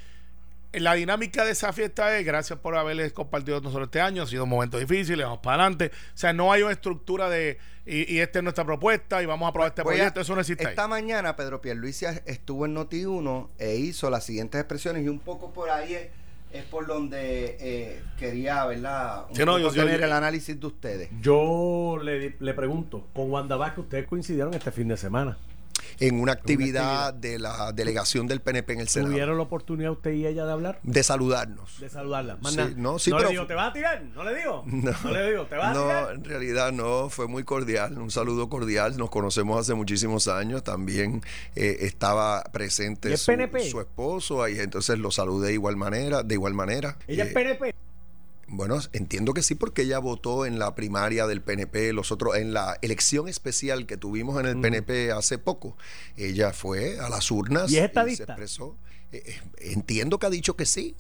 [0.73, 4.45] la dinámica de esa fiesta es, gracias por haberles compartido nosotros este año, ha sido
[4.45, 5.91] un momento difícil, vamos para adelante.
[6.15, 9.47] O sea, no hay una estructura de, y, y esta es nuestra propuesta y vamos
[9.47, 10.65] a aprobar este proyecto, eso no existe.
[10.65, 15.53] Esta mañana Pedro Pierluisi estuvo en Noti1 e hizo las siguientes expresiones y un poco
[15.53, 16.09] por ahí es
[16.53, 19.27] es por donde eh, quería, ¿verdad?
[19.35, 21.11] tener el análisis de ustedes.
[21.21, 25.39] Yo le, le pregunto, con Wanda Vázquez ustedes coincidieron este fin de semana.
[26.01, 29.13] En una actividad de la delegación del PNP en el Senado.
[29.13, 30.79] ¿Tuvieron la oportunidad usted y ella de hablar?
[30.83, 31.81] De saludarnos.
[31.81, 32.39] De saludarla.
[32.49, 34.03] Sí, no, sí, le pero- digo, ¿te vas a tirar?
[34.15, 34.65] ¿No le digo?
[34.67, 36.15] No, No, le digo, ¿te vas a no, tirar?
[36.15, 38.97] en realidad no, fue muy cordial, un saludo cordial.
[38.97, 40.63] Nos conocemos hace muchísimos años.
[40.65, 41.23] También
[41.55, 43.33] eh, estaba ¿Y presente es su,
[43.71, 46.97] su esposo ahí, entonces lo saludé de igual manera, de igual manera.
[47.07, 47.75] Ella Eh, es PNP.
[48.55, 52.53] Bueno, entiendo que sí, porque ella votó en la primaria del PNP, los otros, en
[52.53, 55.75] la elección especial que tuvimos en el PNP hace poco.
[56.19, 58.25] Ella fue a las urnas ¿Y es se estadista?
[58.25, 58.77] expresó.
[59.11, 59.41] Eh, eh,
[59.73, 60.95] entiendo que ha dicho que sí.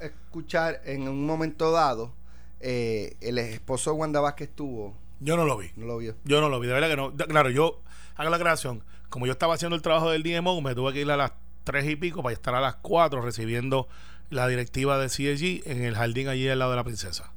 [0.00, 2.12] Escuchar en un momento dado,
[2.60, 5.70] eh, el esposo de Wanda Vázquez estuvo, Yo no lo vi.
[5.76, 6.14] no lo vio.
[6.24, 7.10] Yo no lo vi, de verdad que no.
[7.10, 7.80] De- Claro, yo
[8.16, 8.82] hago la aclaración.
[9.08, 11.32] Como yo estaba haciendo el trabajo del DMO, me tuve que ir a las
[11.64, 13.88] tres y pico para estar a las 4 recibiendo
[14.30, 17.32] la directiva de CSG en el jardín allí al lado de la princesa.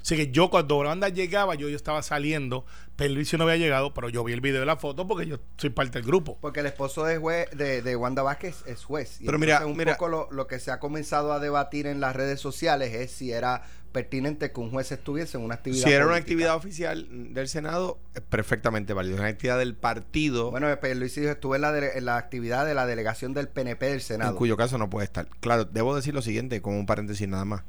[0.00, 4.08] Así que yo cuando Branda llegaba, yo, yo estaba saliendo, Perlicio no había llegado, pero
[4.08, 6.38] yo vi el video de la foto porque yo soy parte del grupo.
[6.40, 9.20] Porque el esposo de, jue- de, de Wanda Vázquez es juez.
[9.20, 9.92] Y Pero mira, un mira.
[9.92, 13.30] poco lo, lo que se ha comenzado a debatir en las redes sociales es si
[13.30, 15.84] era pertinente que un juez estuviese en una actividad.
[15.86, 19.14] Si era una actividad oficial del Senado, es perfectamente válido.
[19.16, 22.74] Es una actividad del partido, Bueno, Luis dijo, estuve en la, en la actividad de
[22.74, 24.30] la delegación del PNP del Senado.
[24.32, 25.28] en cuyo caso no puede estar.
[25.40, 27.62] Claro, debo decir lo siguiente, como un paréntesis nada más.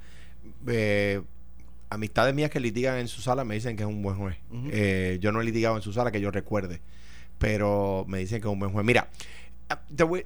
[0.68, 1.22] Eh,
[1.90, 4.38] amistades mías que litigan en su sala me dicen que es un buen juez.
[4.72, 6.82] Eh, yo no he litigado en su sala que yo recuerde,
[7.38, 8.86] pero me dicen que es un buen juez.
[8.86, 9.10] Mira,
[9.70, 10.26] a, voy-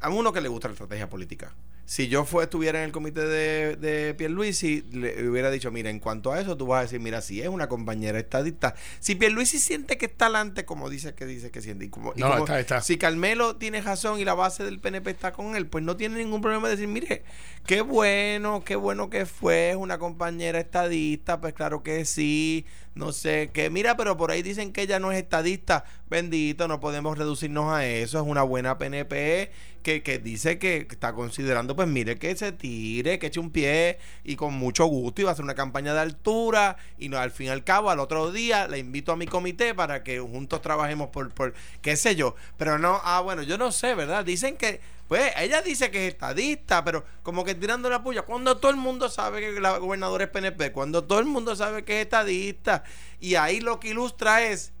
[0.00, 1.54] a uno que le gusta la estrategia política.
[1.88, 6.00] Si yo fue, estuviera en el comité de, de Pierluisi, le hubiera dicho, mira, en
[6.00, 8.74] cuanto a eso, tú vas a decir, mira, si es una compañera estadista.
[8.98, 12.20] Si Pierluisi siente que está adelante, como dice que dice que siente, y como, y
[12.20, 12.80] No, como- está, está.
[12.82, 16.18] si Carmelo tiene razón y la base del PNP está con él, pues no tiene
[16.18, 17.22] ningún problema de decir, mire,
[17.66, 23.12] qué bueno, qué bueno que fue, es una compañera estadista, pues claro que sí, no
[23.12, 27.18] sé, que mira, pero por ahí dicen que ella no es estadista, bendito, no podemos
[27.18, 32.18] reducirnos a eso, es una buena PNP que, que dice que está considerando, pues mire,
[32.18, 35.54] que se tire, que eche un pie y con mucho gusto va a hacer una
[35.54, 36.76] campaña de altura.
[36.98, 39.74] Y no, al fin y al cabo, al otro día la invito a mi comité
[39.74, 43.70] para que juntos trabajemos por, por qué sé yo, pero no, ah, bueno, yo no
[43.72, 44.24] sé, ¿verdad?
[44.24, 48.56] Dicen que, pues ella dice que es estadista, pero como que tirando la puya, cuando
[48.58, 52.00] todo el mundo sabe que la gobernadora es PNP, cuando todo el mundo sabe que
[52.00, 52.82] es estadista,
[53.20, 54.72] y ahí lo que ilustra es,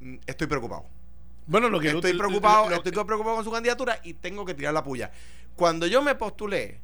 [0.00, 0.84] mm, estoy preocupado.
[1.46, 4.54] Bueno, lo que Estoy lo- preocupado, lo- estoy preocupado con su candidatura y tengo que
[4.54, 5.10] tirar la puya.
[5.54, 6.80] Cuando yo me postulé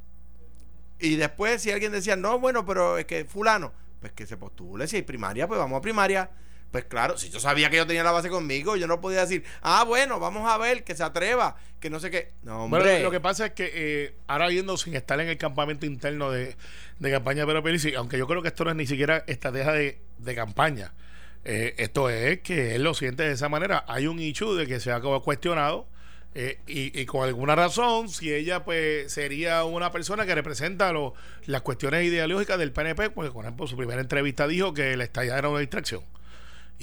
[0.99, 4.87] y después si alguien decía, no, bueno, pero es que fulano, pues que se postule,
[4.87, 6.29] si hay primaria, pues vamos a primaria.
[6.73, 9.43] Pues claro, si yo sabía que yo tenía la base conmigo, yo no podía decir,
[9.61, 12.31] ah, bueno, vamos a ver, que se atreva, que no sé qué.
[12.41, 12.81] No, hombre.
[12.81, 16.31] Bueno, lo que pasa es que eh, ahora viendo sin estar en el campamento interno
[16.31, 16.55] de,
[16.97, 19.71] de campaña de Pedro Pierluisi, aunque yo creo que esto no es ni siquiera estrategia
[19.71, 20.93] de, de campaña,
[21.45, 23.85] eh, esto es que él lo siente de esa manera.
[23.87, 25.85] Hay un issue de que se ha cuestionado
[26.33, 31.13] eh, y, y con alguna razón, si ella pues sería una persona que representa lo-
[31.45, 35.37] las cuestiones ideológicas del PNP, pues por ejemplo su primera entrevista dijo que la estallada
[35.37, 36.01] era una distracción.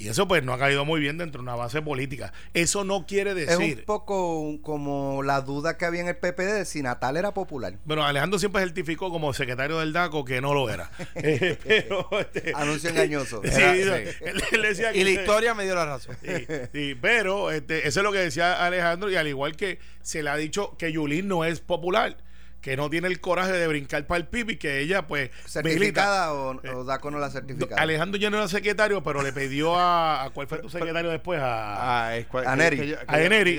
[0.01, 2.33] Y eso pues no ha caído muy bien dentro de una base política.
[2.53, 3.77] Eso no quiere Es decir...
[3.79, 7.75] un poco como la duda que había en el PPD de si Natal era popular.
[7.85, 10.89] Bueno, Alejandro siempre certificó como secretario del DACO que no lo era.
[11.15, 13.41] Eh, pero, este, Anuncio engañoso.
[13.43, 14.23] sí, Era- él, sí.
[14.53, 16.15] él decía que y la historia me dio la razón.
[16.23, 20.23] Sí, sí, pero este, eso es lo que decía Alejandro y al igual que se
[20.23, 22.17] le ha dicho que Yulín no es popular,
[22.61, 25.49] que no tiene el coraje de brincar para el pipi, que ella pues milita.
[25.49, 27.81] ¿Certificada o, Eh, o DACO no la certificada?
[27.81, 31.39] Alejandro ya no era secretario, pero le pidió a, a ¿cuál fue tu secretario después?
[31.41, 32.77] A, Ah, A que- Neri.
[32.77, 33.55] yo- a yo- yo a, a a- a Neri.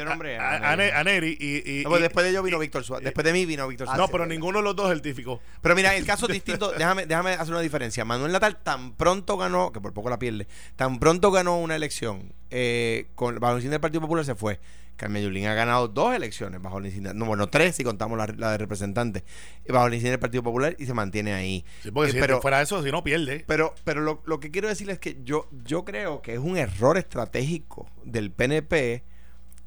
[0.77, 3.05] Ne- a Neri y, y- No, pues y- después de ellos vino Víctor Suárez.
[3.05, 4.11] Después de mí vino Víctor no, Suárez.
[4.13, 5.41] pero ninguno de los dos certificó.
[5.61, 6.73] Pero mira, el caso es distinto.
[6.79, 8.05] Déjame, déjame hacer una diferencia.
[8.05, 12.33] Manuel Natal tan pronto ganó, que por poco la pierde, tan pronto ganó una elección
[12.51, 14.61] eh, con, bajo el del Partido Popular se fue.
[14.97, 18.27] Carmen Yulín ha ganado dos elecciones bajo el insignia, no, bueno, tres si contamos la,
[18.37, 19.25] la de representantes,
[19.69, 21.65] bajo el insignia del Partido Popular y se mantiene ahí.
[21.83, 23.45] Sí, porque Eh, si pero, fuera eso, si no pierde.
[23.47, 26.57] pero, pero lo, lo que quiero decirles es que yo, yo creo que es un
[26.57, 29.05] error estratégico del PNP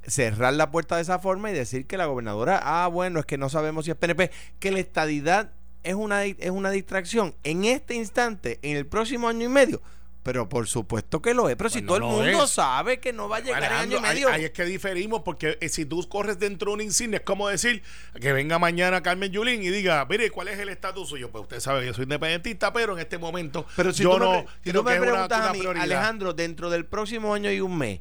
[0.08, 3.38] cerrar la puerta de esa forma y decir que la gobernadora, ah, bueno, es que
[3.38, 5.52] no sabemos si es PNP, que la estadidad
[5.84, 9.82] es una, es una distracción en este instante, en el próximo año y medio.
[10.26, 11.56] Pero por supuesto que lo es.
[11.56, 12.50] Pero si Bueno, todo el mundo es.
[12.50, 14.28] sabe que no va a llegar en año y medio.
[14.28, 17.48] ahí es que diferimos porque eh, si tú corres dentro de una insignia es como
[17.48, 17.84] decir
[18.20, 21.30] que venga mañana Carmen Yulín y diga, mire, ¿cuál es el estatus suyo?
[21.30, 24.18] Pues usted sabe que yo soy independentista, pero en este momento Pero si yo tú
[24.20, 25.84] me, no pre- si tú me que es una- preguntas una a mí, prioridad.
[25.84, 28.00] Alejandro, dentro del próximo año y un mes,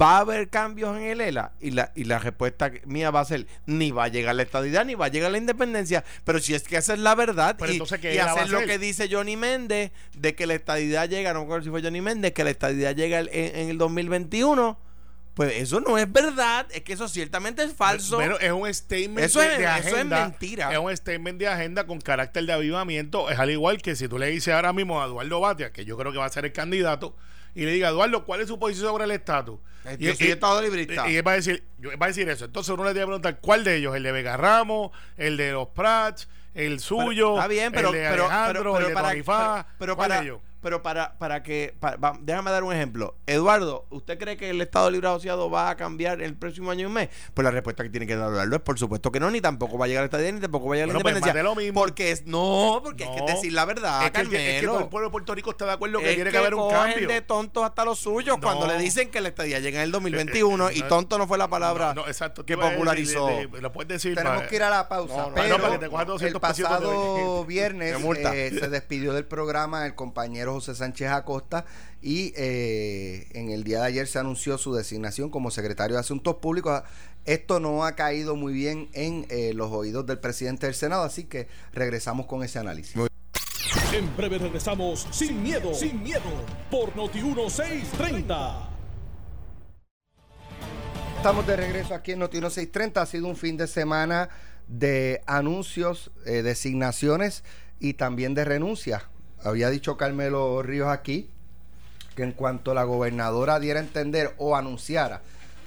[0.00, 1.52] ¿va a haber cambios en el ELA?
[1.60, 4.84] Y la, y la respuesta mía va a ser, ni va a llegar la estadidad,
[4.84, 6.04] ni va a llegar la independencia.
[6.24, 8.30] Pero si es que esa es la verdad, Pero y, entonces, ¿qué y ELA va
[8.40, 11.64] a hacer lo que dice Johnny Méndez, de que la estadidad llega, no me acuerdo
[11.64, 14.78] si fue Johnny Méndez, que la estadidad llega el- en, en el 2021,
[15.34, 18.16] Pues eso no es verdad, es que eso ciertamente es falso.
[18.16, 20.24] Bueno, es un statement Eso es- de eso es agenda.
[20.28, 20.70] mentira.
[20.70, 23.30] Es un statement de agenda con carácter de avivamiento.
[23.30, 25.96] Es al igual que si tú le dices ahora mismo a Eduardo Batia, que yo
[25.96, 27.16] creo que va a ser el candidato,
[27.54, 29.58] y le diga, Eduardo, ¿cuál es su posición sobre el estatus?
[29.98, 31.08] Y- yo soy y- estado librista.
[31.10, 32.44] Y él va a decir, yo- él va a decir eso.
[32.44, 33.94] Entonces uno le tiene que preguntar, ¿cuál de ellos?
[33.96, 34.90] ¿El de Vega Ramos?
[35.16, 36.28] ¿El de los Prats?
[36.54, 37.34] ¿El suyo?
[37.34, 38.60] Está bien, pero, ¿El de pero, Alejandro?
[38.60, 39.66] pero- pero ¿El de para, Tony Fá?
[39.66, 40.40] pero- pero ¿Cuál de para, ellos?
[40.62, 43.16] Pero para, para que, para- va- déjame dar un ejemplo.
[43.26, 46.84] Eduardo, ¿usted cree que el Estado Libre Asociado va a cambiar el próximo año y
[46.86, 47.08] un mes?
[47.34, 49.76] Pues la respuesta que tiene que dar Eduardo es por supuesto que no, ni tampoco
[49.76, 51.34] va a llegar a esta ni tampoco va a llegar a la Bueno, pues, independencia.
[51.34, 51.80] de lo mismo.
[51.80, 54.72] Porque es, no, porque es que decir la verdad, es, que, el- es que Carmelo.
[54.72, 56.70] todo el pueblo de Puerto Rico está de acuerdo que Es tiene que, haber un
[56.70, 57.08] cambio.
[57.08, 58.42] de tontos hasta los suyos No.
[58.46, 61.38] cuando le dicen que la estadía llega en el 2021 y no, tonto no fue
[61.38, 62.46] la palabra No, no, exacto.
[62.46, 63.26] que popularizó.
[63.26, 64.14] de- de- lo puedes decir.
[64.14, 65.16] Tenemos para- que ir a la pausa.
[65.16, 67.96] No, no, pero no, para que te cojas 200 el pasado viernes
[68.32, 71.64] eh, se despidió del programa el compañero José Sánchez Acosta
[72.00, 76.36] y eh, en el día de ayer se anunció su designación como secretario de Asuntos
[76.36, 76.82] Públicos.
[77.24, 81.24] Esto no ha caído muy bien en eh, los oídos del presidente del Senado, así
[81.24, 82.96] que regresamos con ese análisis.
[83.92, 86.22] En breve regresamos sin miedo, sin miedo,
[86.70, 88.70] por Noti 1630.
[91.22, 93.00] Estamos de regreso aquí en Notino 630.
[93.00, 94.28] Ha sido un fin de semana
[94.66, 97.44] de anuncios, eh, designaciones
[97.78, 99.04] y también de renuncias.
[99.44, 101.28] Había dicho Carmelo Ríos aquí
[102.16, 105.22] que en cuanto la gobernadora diera a entender o anunciara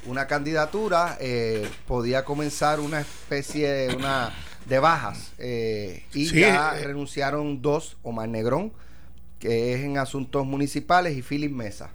[0.05, 4.31] una candidatura, eh, podía comenzar una especie de, una,
[4.67, 5.31] de bajas.
[5.39, 6.83] eh, y Sí, ya eh.
[6.83, 8.71] renunciaron dos, Omar Negrón,
[9.39, 11.89] que es en asuntos municipales, y Philip Mesa.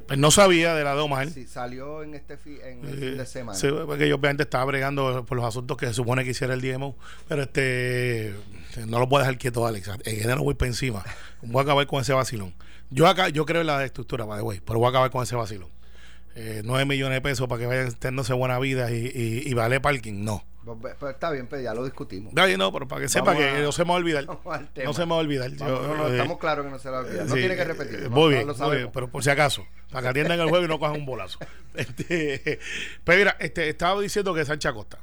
[0.00, 1.28] Pues no sabía de la de Omar.
[1.30, 3.58] Sí, salió en este fi- en el Eh, fin de semana.
[3.58, 6.60] Sí, porque yo obviamente estaba bregando por los asuntos que se supone que hiciera el
[6.60, 6.96] DMO,
[7.28, 8.34] pero este
[8.86, 9.90] no lo puedo dejar quieto, Alex.
[10.04, 11.04] En no voy para encima.
[11.42, 12.54] Voy a acabar con ese vacilón.
[12.90, 15.22] Yo acá, yo creo en la estructura, by the way, pero voy a acabar con
[15.22, 15.70] ese vacilón.
[16.34, 19.80] Eh, 9 millones de pesos para que vayan teniéndose buena vida y, y, y vale
[19.80, 20.44] parking, no.
[20.64, 22.32] Pues, pues, está bien, pues ya lo discutimos.
[22.36, 24.24] Ay, no, pero para que sepa Vamos que a- no se me va a olvidar.
[24.84, 25.50] No se me va a olvidar.
[25.50, 27.24] Yo, Vamos, no, no, eh, estamos claros que no se lo olvida.
[27.24, 28.00] No Sí, tiene que repetir.
[28.04, 30.64] eh, Muy bien, lo muy bien, pero por si acaso, para que atiendan el juego
[30.64, 31.38] y no cojan un bolazo.
[31.74, 32.58] Este,
[33.02, 34.98] pero mira, este, estaba diciendo que Sánchez Acosta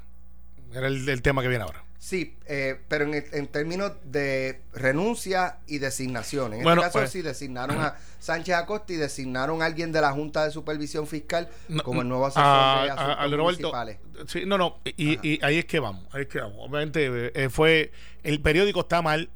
[0.74, 1.84] era el, el tema que viene ahora.
[2.02, 6.54] Sí, eh, pero en, en términos de renuncia y designación.
[6.54, 10.00] En Bueno, este caso pues- sí designaron a Sánchez Acosta y designaron a alguien de
[10.00, 13.32] la Junta de Supervisión Fiscal No, como el nuevo asesor a- de a- asuntos al
[13.32, 13.98] Roberto, municipales.
[14.28, 16.56] sí, no, no, y, y ahí es que vamos, ahí es que vamos.
[16.60, 17.92] Obviamente eh, fue,
[18.24, 19.30] el periódico está mal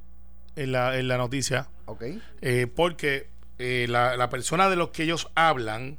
[0.55, 2.03] en la, en la noticia, ¿Ok?
[2.41, 3.27] eh, porque
[3.59, 5.97] eh, la, la persona de los que ellos hablan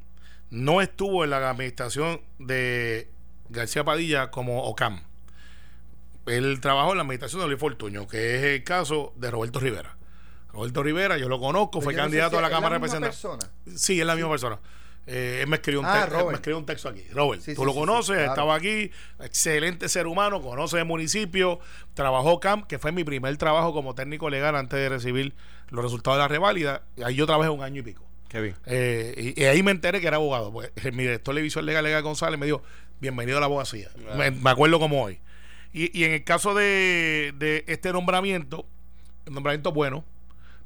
[0.49, 3.09] no estuvo en la administración de
[3.51, 5.03] García Padilla como OCAM.
[6.27, 9.97] Él trabajó en la administración de Luis Fortuño, que es el caso de Roberto Rivera.
[10.53, 12.81] Roberto Rivera, yo lo conozco, fue no sé candidato si a la es Cámara de
[12.81, 13.49] misma Representantes.
[13.49, 13.77] persona.
[13.79, 14.59] Sí, es la misma persona.
[15.07, 16.29] Eh, él me escribió, un Ah, él Robert.
[16.29, 17.05] me escribió un texto aquí.
[17.13, 18.31] Robert, Sí, tú sí, lo sí, conoces, sí, claro.
[18.33, 21.59] estaba aquí, excelente ser humano, conoce el municipio,
[21.93, 25.35] trabajó CAMP, que fue mi primer trabajo como técnico legal antes de recibir
[25.69, 26.83] los resultados de la reválida.
[26.97, 28.03] Y ahí yo trabajé un año y pico.
[28.29, 28.55] Qué bien.
[28.65, 30.53] Eh, y, y ahí me enteré que era abogado.
[30.53, 32.63] Pues, eh, mi director de visión legal, Legal González, me dijo,
[33.01, 33.91] bienvenido a la abogacía.
[34.17, 35.21] Me, me acuerdo como hoy.
[35.75, 38.65] Y, y en el caso de, de este nombramiento,
[39.27, 40.05] el nombramiento bueno,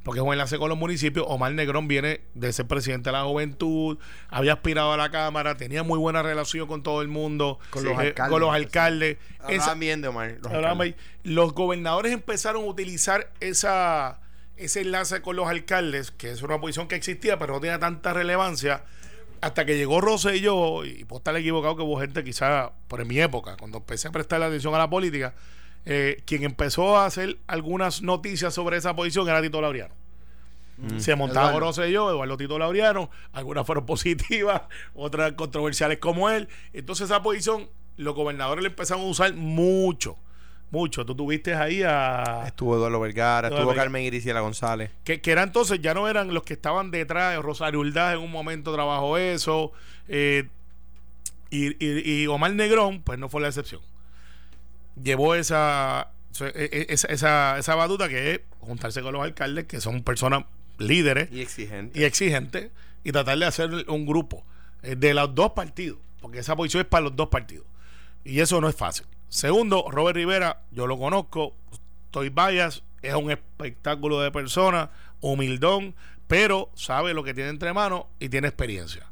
[0.05, 3.25] porque es un enlace con los municipios, Omar Negrón viene de ser presidente de la
[3.25, 7.85] juventud, había aspirado a la Cámara, tenía muy buena relación con todo el mundo, Con
[7.85, 8.31] los eh, alcaldes.
[8.31, 9.17] con los alcaldes.
[9.49, 10.37] Esa- bien de Omar.
[10.43, 10.95] los alcaldes.
[11.25, 14.21] Los gobernadores empezaron a utilizar esa,
[14.57, 18.13] ese enlace con los alcaldes, que es una posición que existía, pero no tenía tanta
[18.15, 18.85] relevancia,
[19.41, 23.57] hasta que llegó Rosselló, y puedo estar equivocado que hubo gente quizá, por mi época,
[23.57, 25.35] cuando empecé a prestar atención a la política,
[25.85, 29.95] eh, quien empezó a hacer algunas noticias sobre esa posición era Tito Laureano.
[30.99, 31.67] Se montaba Eduardo.
[31.67, 34.63] Rosselló, Eduardo Tito Laureano, algunas fueron positivas,
[34.95, 36.49] otras controversiales como él.
[36.73, 40.17] Entonces esa posición, los gobernadores la empezaron a usar mucho,
[40.71, 41.05] mucho.
[41.07, 42.45] Tú tuviste ahí a...
[42.47, 43.85] Estuvo Eduardo Vergara, Eduardo estuvo Vergara.
[43.87, 44.91] Carmen Iriciela González.
[45.05, 48.31] Que, que era entonces, ya no eran los que estaban detrás, Rosario Uldaz en un
[48.31, 49.73] momento trabajó eso,
[50.09, 50.49] eh,
[51.51, 53.81] y, y- y Omar Negrón, pues no fue la excepción.
[55.03, 56.11] Llevó esa,
[56.55, 60.45] esa, esa, esa batuta que es juntarse con los alcaldes, que son personas
[60.79, 61.99] líderes Y exigente.
[61.99, 62.71] y exigentes,
[63.05, 64.45] y tratar de hacer un grupo
[64.83, 67.65] eh, de los dos partidos, porque esa posición es para los dos partidos.
[68.25, 69.07] Y eso no es fácil.
[69.29, 71.55] Segundo, Robert Rivera, yo lo conozco,
[72.07, 75.95] estoy bias, es un espectáculo de persona, humildón,
[76.27, 79.07] pero sabe lo que tiene entre manos y tiene experiencia,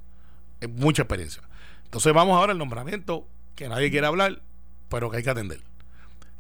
[0.69, 1.43] mucha experiencia.
[1.85, 4.41] Entonces vamos ahora al nombramiento que nadie quiere hablar,
[4.89, 5.61] pero que hay que atender.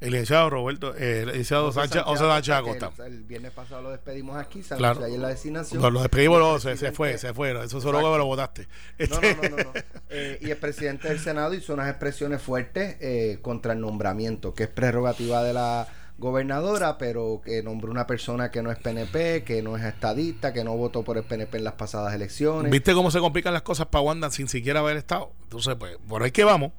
[0.00, 2.90] El licenciado Roberto, eh, el licenciado Sánchez, José Sánchez Acosta.
[2.98, 5.04] El, el viernes pasado lo despedimos aquí, se Claro.
[5.04, 5.80] ayer la designación.
[5.80, 7.52] Cuando lo despedimos, luego se, fue, se fue.
[7.64, 8.68] Eso solo que me lo votaste.
[9.08, 9.72] No, no, no, no, no.
[10.08, 14.62] Eh, y el presidente del Senado hizo unas expresiones fuertes eh, contra el nombramiento, que
[14.64, 19.62] es prerrogativa de la gobernadora, pero que nombró una persona que no es PNP, que
[19.62, 22.70] no es estadista, que no votó por el PNP en las pasadas elecciones.
[22.70, 25.32] ¿Viste cómo se complican las cosas para Wanda sin siquiera haber estado?
[25.42, 26.72] Entonces, pues, por ahí que vamos.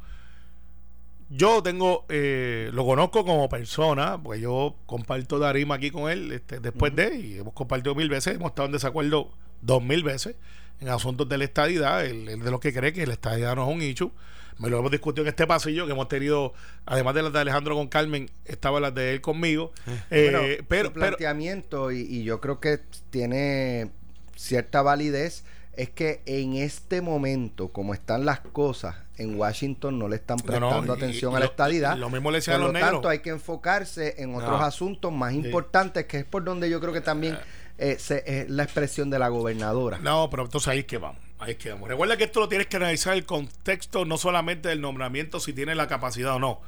[1.29, 6.59] Yo tengo, eh, lo conozco como persona, pues yo comparto Darima aquí con él este,
[6.59, 9.29] después de, y hemos compartido mil veces, hemos estado en desacuerdo
[9.61, 10.35] dos mil veces
[10.79, 13.69] en asuntos de la estadidad, él, él de lo que cree que la estadidad no
[13.69, 14.11] es un issue.
[14.59, 16.53] Me lo hemos discutido en este pasillo que hemos tenido,
[16.85, 19.71] además de las de Alejandro con Carmen, estaban las de él conmigo.
[20.09, 22.79] Eh, Bueno, pero, su pero, planteamiento, y, y yo creo que
[23.11, 23.91] tiene
[24.35, 25.43] cierta validez,
[25.77, 30.43] es que en este momento, como están las cosas, en Washington no le están No,
[30.59, 31.97] no, prestando y- atención y a la lo- estadidad.
[31.97, 32.91] lo mismo le decían por a lo los negros.
[32.93, 34.65] tanto, hay que enfocarse en otros No.
[34.65, 37.37] asuntos más importantes, que es por donde yo creo que también
[37.79, 39.99] eh, se- es la expresión de la gobernadora.
[39.99, 41.21] No, pero entonces ahí es que vamos.
[41.37, 41.87] Ahí es que vamos.
[41.87, 45.75] Recuerda que esto lo tienes que analizar el contexto no solamente del nombramiento, si tiene
[45.75, 46.59] la capacidad o no.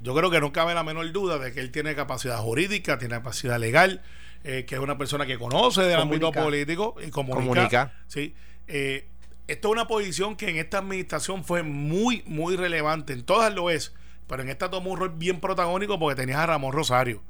[0.00, 3.14] Yo creo que no cabe la menor duda de que él tiene capacidad jurídica, tiene
[3.16, 4.00] capacidad legal,
[4.42, 7.42] eh, que es una persona que conoce del ámbito político y comunica.
[7.46, 7.92] Comunica.
[8.08, 8.34] Sí.
[8.68, 9.06] Eh,
[9.46, 13.12] esto es una posición que en esta administración fue muy, muy relevante.
[13.12, 13.92] En todas lo es,
[14.26, 17.22] pero en esta tomó un rol bien protagónico porque tenías a Ramón Rosario,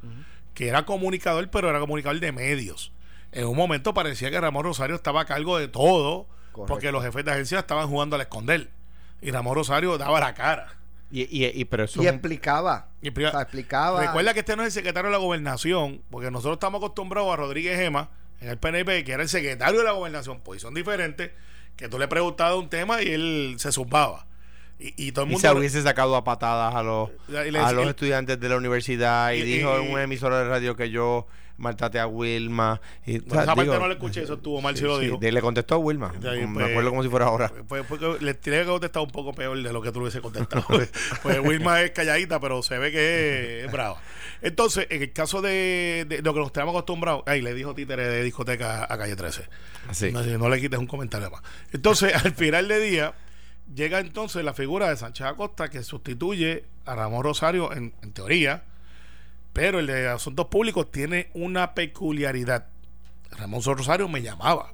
[0.54, 2.92] que era comunicador, pero era comunicador de medios.
[3.32, 6.66] En un momento parecía que Ramón Rosario estaba a cargo de todo, Correcto.
[6.72, 8.70] porque los jefes de agencia estaban jugando al esconder.
[9.20, 10.76] Y Ramón Rosario daba la cara.
[11.10, 12.88] Y, y, y- pero eso Y explicaba.
[13.02, 14.00] Y pri- o sea, explicaba.
[14.00, 17.36] Recuerda que este no es el secretario de la gobernación, porque nosotros estamos acostumbrados a
[17.36, 21.32] Rodríguez Gema en el PNP, que era el secretario de la gobernación, posición diferente,
[21.76, 24.26] que tú le preguntabas un tema y él se zumbaba.
[24.78, 25.48] Y, y todo el y mundo.
[25.48, 29.42] se hubiese sacado a patadas a los, a los estudiantes de la universidad y, y-
[29.42, 32.80] dijo en un emisor de radio que yo maltraté a Wilma.
[33.06, 35.18] Y, Bueno, esa parte no la escuché, eso estuvo mal si lo dijo.
[35.18, 36.12] de- le contestó a Wilma.
[36.28, 37.52] Ahí, me pues, acuerdo como si fuera ahora.
[37.68, 40.06] Pues, pues, que le tiene que contestar un poco peor de lo que tú le
[40.06, 40.64] hubiese contestado.
[40.68, 40.90] pues,
[41.22, 44.00] pues Wilma es calladita, pero se ve que es, es brava.
[44.42, 48.08] Entonces, en el caso de, de lo que nos estamos acostumbrados, ay, le dijo títere
[48.08, 49.42] de discoteca a calle 13.
[49.88, 50.10] Así.
[50.10, 51.42] No, no le quites un comentario más.
[51.72, 53.14] Entonces, al final de día,
[53.72, 58.64] llega entonces la figura de Sánchez Acosta que sustituye a Ramón Rosario en, en teoría,
[59.52, 62.66] pero el de Asuntos Públicos tiene una peculiaridad.
[63.30, 64.72] Ramón Rosario me llamaba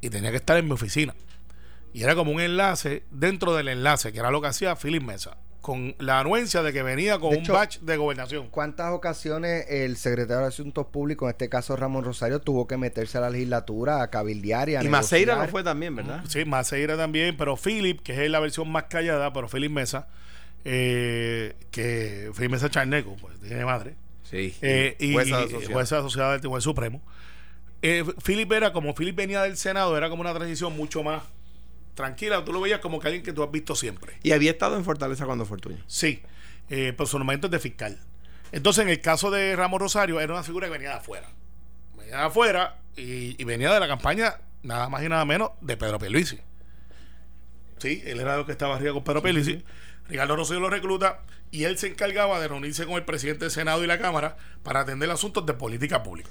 [0.00, 1.14] y tenía que estar en mi oficina.
[1.92, 5.38] Y era como un enlace dentro del enlace, que era lo que hacía Philip Mesa,
[5.66, 8.46] con la anuencia de que venía con De un hecho, batch de gobernación.
[8.50, 13.18] ¿Cuántas ocasiones el secretario de Asuntos Públicos, en este caso Ramón Rosario, tuvo que meterse
[13.18, 16.22] a la legislatura, a cabildear y a Y Maceira no fue también, ¿verdad?
[16.28, 20.06] Sí, Maceira también, pero Philip, que es la versión más callada, pero Philip Mesa,
[20.64, 23.96] eh, que Philip Mesa Charneco, pues tiene madre.
[24.22, 24.54] Sí.
[24.62, 25.72] Eh, y Jueza y- asociada.
[25.74, 27.02] jueza asociada del Tribunal Supremo.
[27.82, 31.22] Eh, Philip era, como Philip venía del Senado, era como una transición mucho más
[31.96, 32.44] tranquila.
[32.44, 34.18] Tú lo veías como que alguien que tú has visto siempre.
[34.22, 35.82] Y había estado en Fortaleza cuando fue Ortuño.
[35.88, 36.22] Sí,
[36.70, 37.98] eh, pero su nombramiento es de fiscal.
[38.52, 41.28] Entonces, en el caso de Ramos Rosario, era una figura que venía de afuera.
[41.96, 45.76] Venía de afuera y, y venía de la campaña, nada más y nada menos, de
[45.76, 46.38] Pedro Pierluisi.
[47.78, 49.64] Sí, él era el que estaba arriba con Pedro Pierluisi.
[50.08, 53.82] Ricardo Rosario lo recluta y él se encargaba de reunirse con el presidente del Senado
[53.82, 56.30] y la Cámara para atender asuntos de política pública.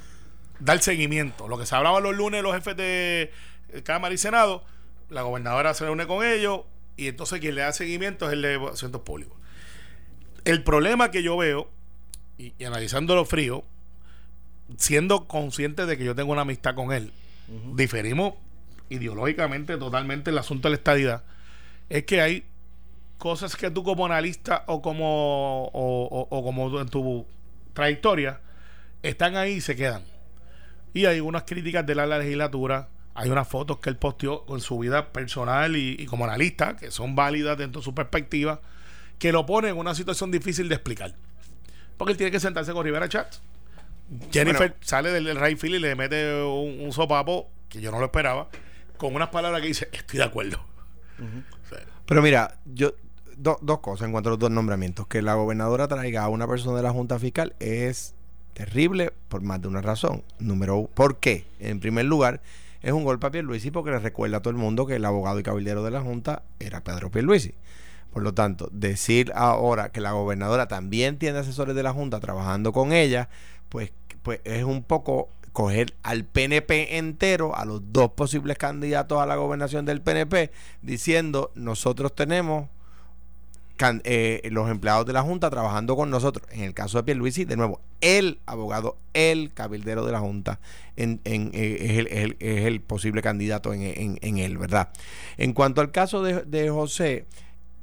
[0.59, 1.47] Dar seguimiento.
[1.47, 3.31] Lo que se hablaba los lunes los jefes de
[3.69, 4.63] eh, Cámara y Senado,
[5.09, 6.61] la gobernadora se reúne con ellos
[6.97, 9.37] y entonces quien le da seguimiento es el de asuntos públicos.
[10.45, 11.69] El problema que yo veo,
[12.37, 13.63] y, y analizándolo frío,
[14.77, 17.11] siendo consciente de que yo tengo una amistad con él,
[17.73, 18.33] diferimos
[18.89, 21.23] ideológicamente totalmente el asunto de la estadidad,
[21.89, 22.43] es que hay
[23.17, 27.25] cosas que tú como analista o como, o, o- o como en tu
[27.73, 28.39] trayectoria
[29.03, 30.03] están ahí y se quedan.
[30.93, 34.77] Y hay unas críticas de la legislatura, hay unas fotos que él posteó con su
[34.77, 38.61] vida personal y, y como analista, que son válidas dentro de su perspectiva,
[39.17, 41.15] que lo pone en una situación difícil de explicar.
[41.97, 43.35] Porque él tiene que sentarse con Rivera Chat.
[44.31, 44.75] Jennifer Bueno.
[44.81, 48.05] sale del, del right field y le mete un, un sopapo, que yo no lo
[48.05, 48.49] esperaba,
[48.97, 50.57] con unas palabras que dice, estoy de acuerdo.
[51.17, 52.93] O sea, Pero mira, yo
[53.37, 55.07] do- dos cosas en cuanto a los dos nombramientos.
[55.07, 58.13] Que la gobernadora traiga a una persona de la Junta Fiscal es
[58.53, 60.23] terrible por más de una razón.
[60.39, 61.45] Número uno, ¿por qué?
[61.59, 62.41] En primer lugar,
[62.85, 65.39] es un golpe a Pierluisi porque le recuerda a todo el mundo que el abogado
[65.39, 67.55] y cabildero de la Junta era Pedro Pierluisi.
[68.13, 72.71] Por lo tanto, decir ahora que la gobernadora también tiene asesores de la Junta trabajando
[72.73, 73.27] con ella,
[73.69, 79.25] pues, pues es un poco coger al PNP entero, a los dos posibles candidatos a
[79.25, 80.51] la gobernación del PNP,
[80.83, 82.69] diciendo nosotros tenemos
[84.03, 86.47] eh, los empleados de la Junta trabajando con nosotros.
[86.51, 90.59] En el caso de Pierluisi, de nuevo, el abogado, el cabildero de la Junta
[90.95, 94.89] en, en, eh, es, el, es el- posible candidato en, en- en él, ¿verdad?
[95.37, 97.25] En cuanto al caso de, de José,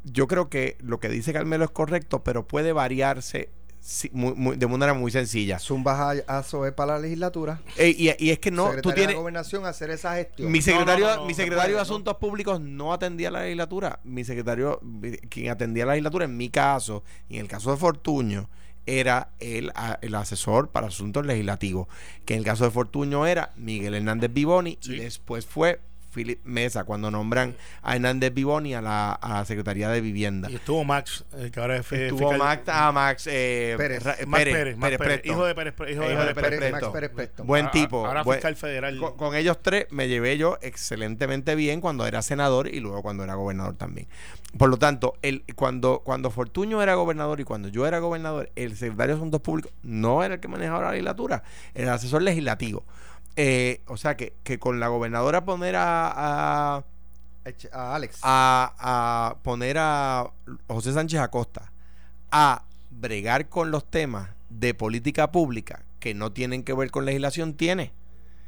[0.04, 3.50] yo creo que lo que dice Carmelo es correcto, pero puede variarse
[3.82, 5.58] si- muy- muy- de manera muy sencilla.
[5.58, 7.60] Zumbas a, a Zoe para la legislatura.
[7.76, 9.14] Eh, y, y es que no, Secretaría tú de tienes...
[9.14, 10.50] la gobernación a hacer esa gestión.
[10.52, 13.98] Mi secretario, no, no, mi secretario no de Asuntos Públicos no atendía la legislatura.
[14.04, 14.80] Mi secretario,
[15.28, 18.48] quien atendía la legislatura, en mi caso, y en el caso de Fortuño,
[18.86, 21.88] era el, a- el asesor para asuntos legislativos.
[22.24, 24.94] Que en el caso de Fortuño era Miguel Hernández Vivoni Sí.
[24.94, 25.80] y después fue
[26.12, 30.50] Philip Mesa cuando nombran a Hernández Vivoni a la, a la Secretaría de Vivienda.
[30.50, 34.02] Y estuvo Max, eh, que ahora es Estuvo fiscal- Max, ah, Max eh, Pérez.
[34.02, 36.72] Ra- Max Pérez, Pérez, Max Pérez hijo de Pérez, hijo de Hijo de Pérez Pérez.
[36.72, 36.86] Max.
[36.92, 37.30] Pérez.
[37.44, 38.06] Buen Ah, tipo.
[38.06, 38.98] Ahora buen- fiscal federal.
[38.98, 43.24] con, con ellos tres me llevé yo excelentemente bien cuando era senador y luego cuando
[43.24, 44.06] era gobernador también.
[44.58, 48.76] Por lo tanto, el, cuando, cuando Fortuño era gobernador y cuando yo era gobernador, el
[48.76, 51.42] secretario de Asuntos Públicos no era el que manejaba la legislatura,
[51.74, 52.84] era el asesor legislativo.
[53.36, 56.84] Eh, o sea que, que con la gobernadora poner a, a,
[57.72, 58.18] A Alex.
[58.22, 60.30] a, a poner a
[60.68, 61.72] José Sánchez Acosta
[62.30, 67.54] a bregar con los temas de política pública que no tienen que ver con legislación,
[67.54, 67.92] tiene.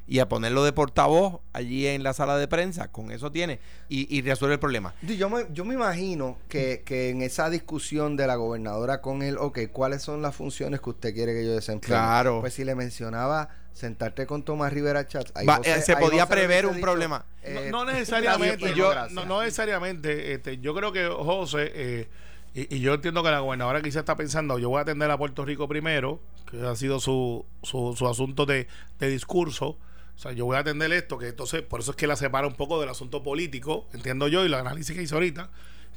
[0.06, 3.58] Y a ponerlo de portavoz allí en la sala de prensa, con eso tiene.
[3.88, 4.94] Y, y resuelve el problema.
[5.02, 9.38] Yo- me, yo me imagino que, que en esa discusión de la gobernadora con él,
[9.38, 11.88] ok, ¿cuáles son las funciones que usted quiere que yo desempeñe?
[11.94, 12.40] Claro.
[12.42, 16.26] Pues si le mencionaba sentarte con Tomás Rivera Chats, ahí Va, eh, se ahí podía
[16.26, 17.24] prever un dicho, problema.
[17.42, 22.08] eh, no, no necesariamente, y yo, no, no necesariamente, este, yo creo que José, eh,
[22.54, 25.16] y, y yo entiendo que la gobernadora quizá está pensando, yo voy a atender a
[25.18, 28.68] Puerto Rico primero, que ha sido su, su, su asunto de,
[29.00, 29.76] de discurso,
[30.16, 32.46] o sea, yo voy a atender esto, que entonces, por eso es que la separa
[32.46, 35.50] un poco del asunto político, entiendo yo, y el análisis que hizo ahorita,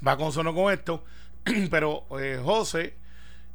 [0.05, 1.03] va con sono con esto,
[1.71, 2.95] pero eh, José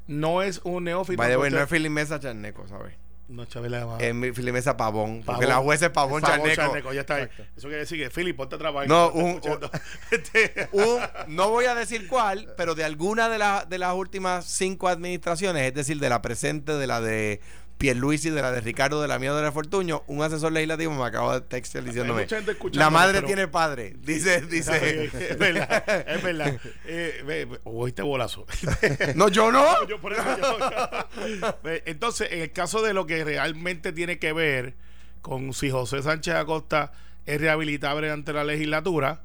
[0.07, 1.21] no es un neófito.
[1.21, 2.95] Way, en no es cuestión- Philip Mesa Charneco, ¿sabes?
[3.29, 5.23] no, Chabela, va- Es mi Philip Mesa Pavón.
[5.25, 5.49] Porque Pavón.
[5.49, 6.93] la jueza es Pavón, Pavón Charneco.
[6.93, 7.29] Ya está ahí.
[7.57, 8.87] Eso quiere decir que Philip, ponte a trabajar.
[8.89, 9.41] No, un-.
[10.11, 14.45] Este, Un- no voy a decir cuál, pero de alguna de, las de las últimas
[14.45, 17.41] cinco administraciones, es decir, de la presente, de la de
[17.83, 21.03] Pierluisi, de la de Ricardo, de la mía de la Fortuño, un asesor legislativo me
[21.05, 22.29] acaba de textear diciéndome,
[22.75, 26.61] la madre pero- tiene padre, dice, dice, es verdad, es verdad.
[26.87, 28.47] Eh, oíste bolazo.
[29.17, 33.25] no, yo no, Yo por eso yo- Ve, Entonces, en el caso de lo que
[33.25, 34.75] realmente tiene que ver
[35.21, 36.93] con si José Sánchez Acosta
[37.27, 39.23] es rehabilitable ante la legislatura,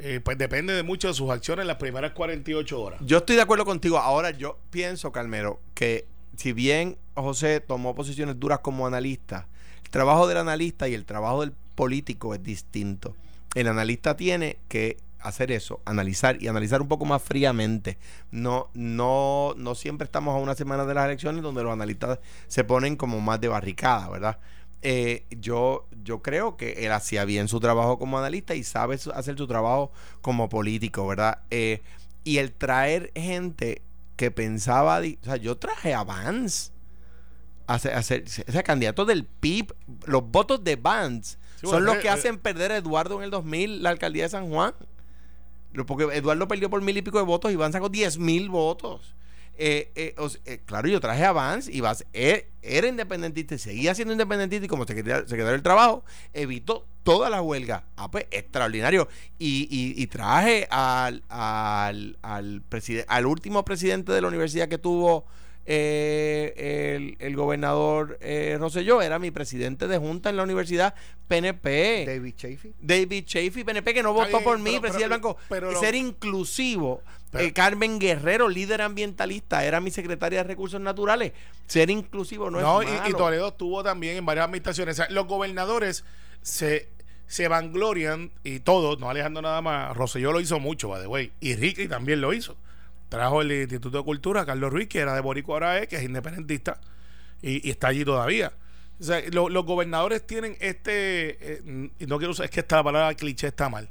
[0.00, 2.98] eh, pues depende de mucho de sus acciones en las primeras 48 horas.
[3.04, 8.38] yo estoy de acuerdo contigo, ahora yo pienso, Calmero, que si bien José tomó posiciones
[8.38, 9.46] duras como analista,
[9.84, 13.14] el trabajo del analista y el trabajo del político es distinto.
[13.54, 17.98] El analista tiene que hacer eso, analizar y analizar un poco más fríamente.
[18.30, 22.62] No, no, no siempre estamos a una semana de las elecciones donde los analistas se
[22.64, 24.38] ponen como más de barricada, ¿verdad?
[24.82, 29.38] Eh, yo, yo creo que él hacía bien su trabajo como analista y sabe hacer
[29.38, 29.90] su trabajo
[30.20, 31.38] como político, ¿verdad?
[31.50, 31.82] Eh,
[32.22, 33.80] y el traer gente
[34.16, 36.73] que pensaba, o sea, yo traje a Vance
[37.78, 39.72] ser- o sea, candidato del PIB,
[40.06, 43.16] los votos de Vance Sí, son bueno, los eh, que eh, hacen perder a Eduardo
[43.18, 44.74] en el 2000 la alcaldía de San Juan.
[45.86, 49.14] Porque Eduardo perdió por mil y pico de votos y Vance sacó 10 mil votos.
[49.56, 53.54] Eh, eh, o sea, eh, claro, yo traje a Vance y Vance eh, era independentista
[53.54, 57.84] y seguía siendo independentista y como secretario, secretario del Trabajo evitó toda la huelga.
[57.96, 59.08] Ah, pues extraordinario.
[59.38, 62.62] Y, y- y traje al, al, al,
[63.08, 65.24] al último presidente de la universidad que tuvo
[65.66, 70.94] eh, el, el gobernador eh, Rosselló, era mi presidente de junta en la universidad
[71.28, 72.04] PNP.
[72.06, 72.72] David Chafee.
[72.80, 75.36] David Chafee, PNP, que no votó bien, por mí, pero- presidente del banco.
[75.48, 77.02] pero Ser inclusivo.
[77.30, 81.32] Pero- Eh, Carmen Guerrero, líder ambientalista, era mi secretaria de Recursos Naturales.
[81.66, 83.16] Ser inclusivo no, No, es y, y malo.
[83.18, 84.98] Toledo estuvo también en varias administraciones.
[84.98, 86.04] O sea, los gobernadores
[86.42, 86.88] se,
[87.26, 91.32] se vanglorian y todos, no Alejandro nada más, Rosselló lo hizo mucho, by the way,
[91.40, 92.56] y Ricky también lo hizo.
[93.14, 96.02] Trajo el Instituto de Cultura, Carlos Ruiz, que era de Boricua ahora es, que es
[96.02, 96.80] independentista,
[97.42, 98.52] y, y está allí todavía.
[99.00, 102.82] O sea, lo- los gobernadores tienen este, eh, y no quiero usar, es que esta
[102.82, 103.88] palabra cliché está mal.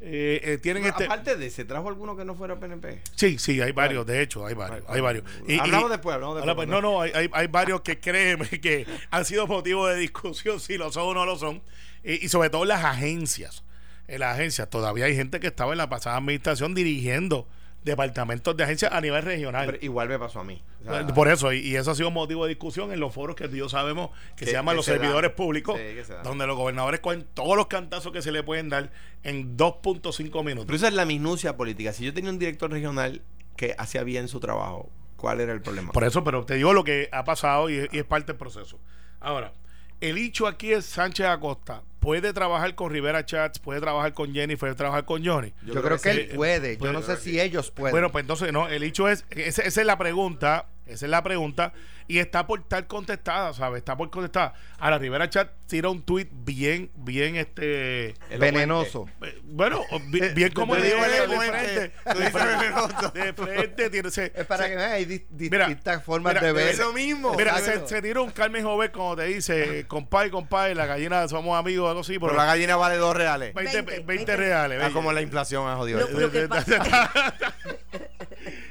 [0.00, 1.04] Eh, eh, tienen Bueno, este.
[1.06, 3.00] Aparte de ese, ¿trajo alguno que no fuera PNP?
[3.16, 5.24] Sí, sí, hay varios, de hecho, hay varios, hay varios.
[5.48, 6.54] Y- Hablamos y- después, hablamos después.
[6.54, 10.60] pues, no, no, hay, hay, hay varios que créeme que han sido motivo de discusión
[10.60, 11.60] si lo son o no lo son.
[12.04, 13.64] Y, y sobre todo las agencias.
[14.06, 17.46] En las agencias todavía hay gente que estaba en la pasada administración dirigiendo
[17.88, 19.66] departamentos de agencias a nivel regional.
[19.66, 20.62] Pero igual me pasó a mí.
[20.86, 23.34] O sea, Por eso, y, y eso ha sido motivo de discusión en los foros
[23.36, 26.04] que tú y yo sabemos que, Que- se llaman que los se servidores públicos, Sí,
[26.04, 28.90] se donde los gobernadores cogen todos los cantazos que se le pueden dar
[29.24, 30.66] en 2.5 minutos.
[30.66, 31.92] Pero esa es la minucia política.
[31.92, 33.22] Si yo tenía un director regional
[33.56, 34.88] que hacía bien su trabajo.
[35.16, 35.90] ¿Cuál era el problema?
[35.90, 38.78] Por eso, pero te digo lo que ha pasado y, y es parte del proceso.
[39.18, 39.52] Ahora,
[40.00, 41.82] el hecho aquí es Sánchez Acosta.
[42.00, 45.52] Puede trabajar con Rivera Chats, puede trabajar con Jennifer, puede trabajar con Johnny.
[45.66, 46.74] Yo, creo que, él puede.
[46.74, 47.92] Yo Puede, no sé si ellos pueden.
[47.92, 51.22] Bueno, pues entonces, no, el hecho es, esa, esa es la pregunta, esa es la
[51.22, 51.72] pregunta,
[52.06, 53.78] y está por estar contestada, ¿sabes?
[53.78, 54.54] Está por contestada.
[54.78, 58.14] Ahora, Rivera Chat tira un tweet bien, bien, este...
[58.38, 59.06] venenoso.
[59.22, 61.92] eh, Bueno, bi- bien como Te de, digo de, frente.
[62.10, 63.10] Tú dices venenoso.
[63.10, 66.68] De frente, tiene Es para se- que vean, hay di- distintas formas mira, de ver.
[66.68, 67.34] Eso mismo.
[67.34, 71.58] Mira, se, se tira un Carmen Joven como te dice, compay, compay, la gallina somos
[71.58, 73.52] amigos, algo así, Pero pero la gallina vale dos reales.
[73.52, 74.80] 20, 20, 20 reales.
[74.82, 76.00] Ah, como la inflación ha jodido.
[76.00, 77.34] Lo- lo que pasa-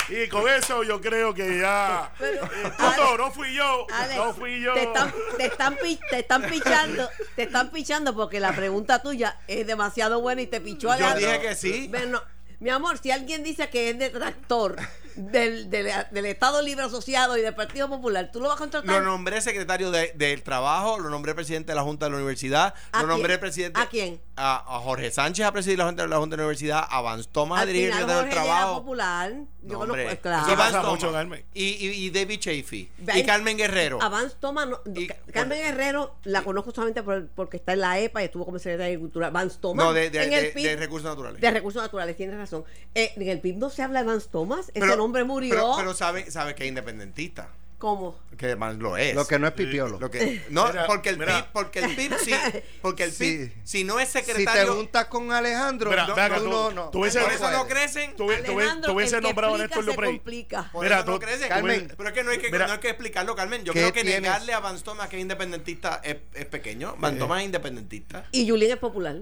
[0.10, 2.12] y con eso yo creo que ya.
[2.18, 3.88] Pero, Eh, Alex, Puto, no fui yo.
[3.94, 4.74] Alex, no fui yo.
[4.74, 5.78] Te están, te están,
[6.10, 10.62] te están pichando, te están pichando porque la pregunta tuya es demasiado buena y te
[10.62, 11.28] pichó Yo Alejandro.
[11.28, 11.88] dije que sí.
[11.90, 12.22] Bueno,
[12.60, 14.76] mi amor, si alguien dice que es detractor
[15.16, 19.00] del, del, del Estado Libre Asociado y del Partido Popular, ¿tú lo vas a contratar?
[19.00, 22.74] Lo nombré secretario de- del trabajo, lo nombré presidente de la Junta de la Universidad,
[22.92, 23.40] ¿A lo nombré quién?
[23.40, 23.80] presidente.
[23.80, 24.22] ¿A quién?
[24.36, 27.02] A, a Jorge Sánchez a presidir la Junta de la, Junta de la Universidad, a
[27.02, 28.76] Vance Thomas a dirigir el era trabajo.
[28.82, 29.32] popular.
[29.34, 30.06] Yo No, conozco, hombre.
[30.06, 30.44] pues, claro.
[30.44, 31.20] Eso Y pasa Vance mucho, Thomas.
[31.22, 31.46] Carmen.
[31.54, 32.90] Y, y, y David Chafee.
[33.16, 34.02] Y Carmen Guerrero.
[34.02, 38.22] Avance Toma, no, Y- Carmen Guerrero la conozco solamente por- porque está en la EPA
[38.22, 39.30] y estuvo como secretaria de Agricultura.
[39.32, 39.84] Vance Thomas.
[39.86, 41.42] No, de, de, en el de- PIB, de recursos naturales.
[41.42, 42.47] de recursos naturales, tienes razón.
[42.96, 44.72] Eh, en el PIB no se habla de Vance Thomas.
[44.74, 45.54] Pero- Ese nombre murió.
[45.54, 47.50] Pero, pero sabe, sabe que es independentista.
[47.78, 48.18] ¿Cómo?
[48.40, 49.14] Que además lo es.
[49.14, 50.00] Lo que no es pipiolo.
[50.00, 51.44] Lo que- no, Mira, porque el mira.
[51.44, 52.32] PIB, porque el PIB sí,
[52.82, 53.38] porque el Sí.
[53.54, 56.90] PIB, si no es Si te secretario, juntas con Alejandro, Mira, no, tú no, no.
[56.90, 58.16] tú por eso no crecen.
[58.16, 60.72] Tú, Alejandro, tú hubiese el nombrado Néstor complica.
[60.72, 61.50] Por Mira, eso no crecen.
[61.50, 62.66] Carmen, pero es que no hay que, mira.
[62.66, 63.64] no hay que explicarlo, Carmen.
[63.64, 64.22] Yo ¿qué creo que tienes?
[64.24, 66.96] negarle a Van Thomas que es independentista es, es pequeño.
[66.98, 68.26] Van Thomas es independentista.
[68.32, 69.18] Y Yulín es popular.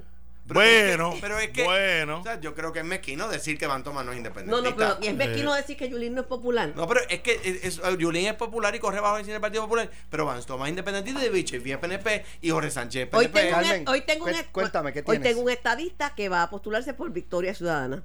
[0.47, 2.19] Pero es que- Bueno, pero es que, bueno.
[2.19, 4.69] o sea, yo creo que es mezquino decir que Van Thomas no es No, independentista.
[4.69, 6.71] no, pero es mezquino decir que Yulín no es popular.
[6.75, 9.89] No, pero es que es, es- Yulín es popular y corre bajo el Partido Popular,
[10.09, 13.27] pero Van Thomas es independentista y de Vichy, es PNP y Jorge Sánchez es Hoy
[13.27, 13.39] PNP.
[13.41, 16.49] tengo, un, Carmen, hoy tengo un, cuéntame, ¿qué hoy tengo un estadista que va a
[16.49, 18.03] postularse por Victoria Ciudadana.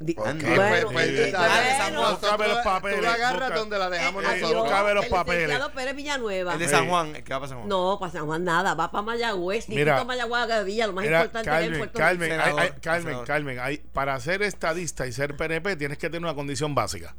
[0.00, 2.02] Bueno, pues, pues, eh, bueno.
[2.02, 2.18] Los
[2.64, 4.62] papeles, Tú la agarras busca- donde la dejamos Eh, nosotros.
[4.62, 5.42] busca- los el papeles.
[5.42, 6.52] licenciado Pérez Villanueva.
[6.54, 7.68] El de San Juan, el que va para San Juan.
[7.68, 11.18] No, para San Juan nada, va para Mayagüez, Mira, Distrito Mayagüez, Gadilla, lo más Mira,
[11.20, 13.26] importante que hay en Carmen, Puerto Carmen, hay- hay- Carmen, senador.
[13.26, 17.14] Carmen, hay- para ser estadista y ser PNP tienes que tener una condición básica.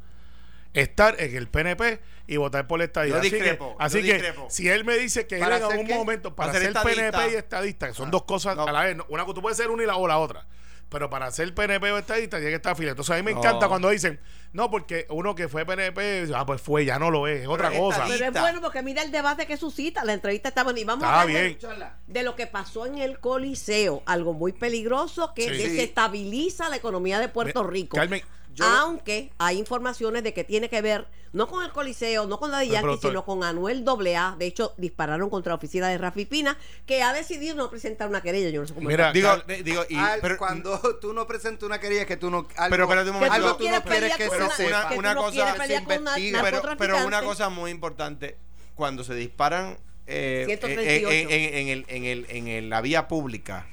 [0.74, 3.14] Estar en el PNP y votar por la estadía.
[3.14, 5.86] Yo así discrepo, que, así que si él me dice que él ¿Para en algún
[5.86, 5.94] qué?
[5.94, 8.66] momento para, Para ser ser, PNP y estadista, que son Ah, dos cosas no.
[8.66, 10.44] a la vez, una tú puedes ser una y la, o la otra.
[10.88, 12.92] Pero para ser PNP o estadista tiene que estar afiliado.
[12.92, 13.40] Entonces a mí me No.
[13.40, 14.20] encanta cuando dicen,
[14.52, 17.70] no, porque uno que fue PNP, ah, pues fue, ya no lo es, es otra
[17.76, 18.04] cosa.
[18.06, 20.78] Pero es bueno porque mira el debate que suscita, la entrevista está buena.
[20.78, 21.58] Y vamos Está a hablar de- bien.
[22.06, 25.56] de lo que pasó en el Coliseo, algo muy peligroso que Sí.
[25.56, 27.96] desestabiliza la economía de Puerto Me- Rico.
[27.96, 28.22] Carmen,
[28.64, 32.60] Aunque hay informaciones de que tiene que ver no con el Coliseo, no con la
[32.60, 34.36] de Yankee, sino con Anuel AA.
[34.38, 38.22] De hecho, dispararon contra la oficina de Rafi Pina, que ha decidido no presentar una
[38.22, 38.48] querella.
[38.48, 41.64] Yo no sé cómo Mira, Digo, de- digo, y, Al- pero, cuando tú no presentas
[41.64, 43.34] una querella que tú no algo, Pero espérate un momento.
[43.34, 44.66] algo Que tú tú no quieres que se una- sepa
[45.14, 48.38] no cosa- pero, una cosa muy importante,
[48.74, 49.76] cuando se disparan
[50.06, 51.10] eh, 138.
[51.10, 53.66] en, en- en el, en, el, en el- la vía pública,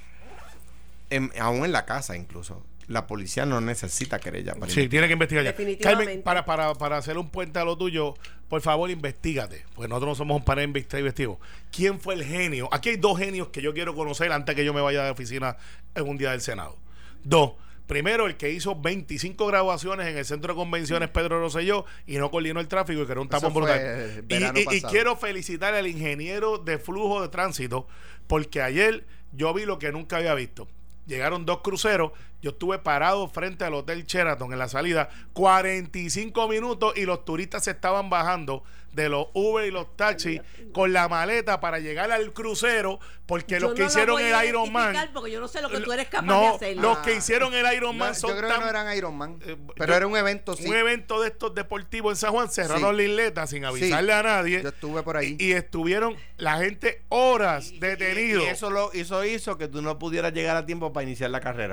[1.10, 5.14] en- aún en la casa incluso, la policía no necesita querella para Sí, tiene que
[5.14, 5.52] investigar ya.
[5.52, 6.06] Definitivamente.
[6.06, 8.16] Carmen, para, para, para hacer un puente a lo tuyo,
[8.50, 9.66] por favor, investigate.
[9.74, 11.40] Porque nosotros no somos un panel investi- investigativo.
[11.72, 12.70] ¿Quién fue el genio?
[12.72, 15.58] Aquí hay dos genios que yo quiero conocer antes que yo me vaya de oficina
[15.96, 16.78] en un día del Senado.
[17.24, 17.54] Dos.
[17.88, 22.32] Primero, el que hizo 25 graduaciones en el centro de convenciones Pedro Rosselló y no
[22.32, 24.24] coordinó el tráfico y que era un tapón brutal.
[24.30, 27.86] Y, quiero felicitar al ingeniero de flujo de tránsito
[28.28, 30.68] porque ayer yo vi lo que nunca había visto.
[31.08, 32.14] Llegaron dos cruceros,
[32.44, 37.64] yo estuve parado frente al Hotel Sheraton en la salida 45 minutos y los turistas
[37.64, 40.40] se estaban bajando de los Uber y los taxis
[40.72, 44.72] con la maleta para llegar al crucero porque Yo los que lo hicieron el Iron
[44.72, 46.78] Man Porque yo no sé lo que tú eres capaz no, de hacer.
[46.78, 47.02] los Ah.
[47.04, 49.40] que hicieron el Iron Man No, son yo creo tan- que no eran Iron Man,
[49.46, 50.68] eh, pero yo- era un evento sí.
[50.68, 52.98] un evento de estos deportivos en San Juan cerraron Sí.
[52.98, 54.20] la isleta sin avisarle Sí.
[54.20, 55.38] a nadie Yo estuve por ahí.
[55.40, 59.98] y, y estuvieron la gente horas detenidos Y eso, lo, eso hizo que tú no
[59.98, 61.72] pudieras llegar a tiempo para iniciar la carrera.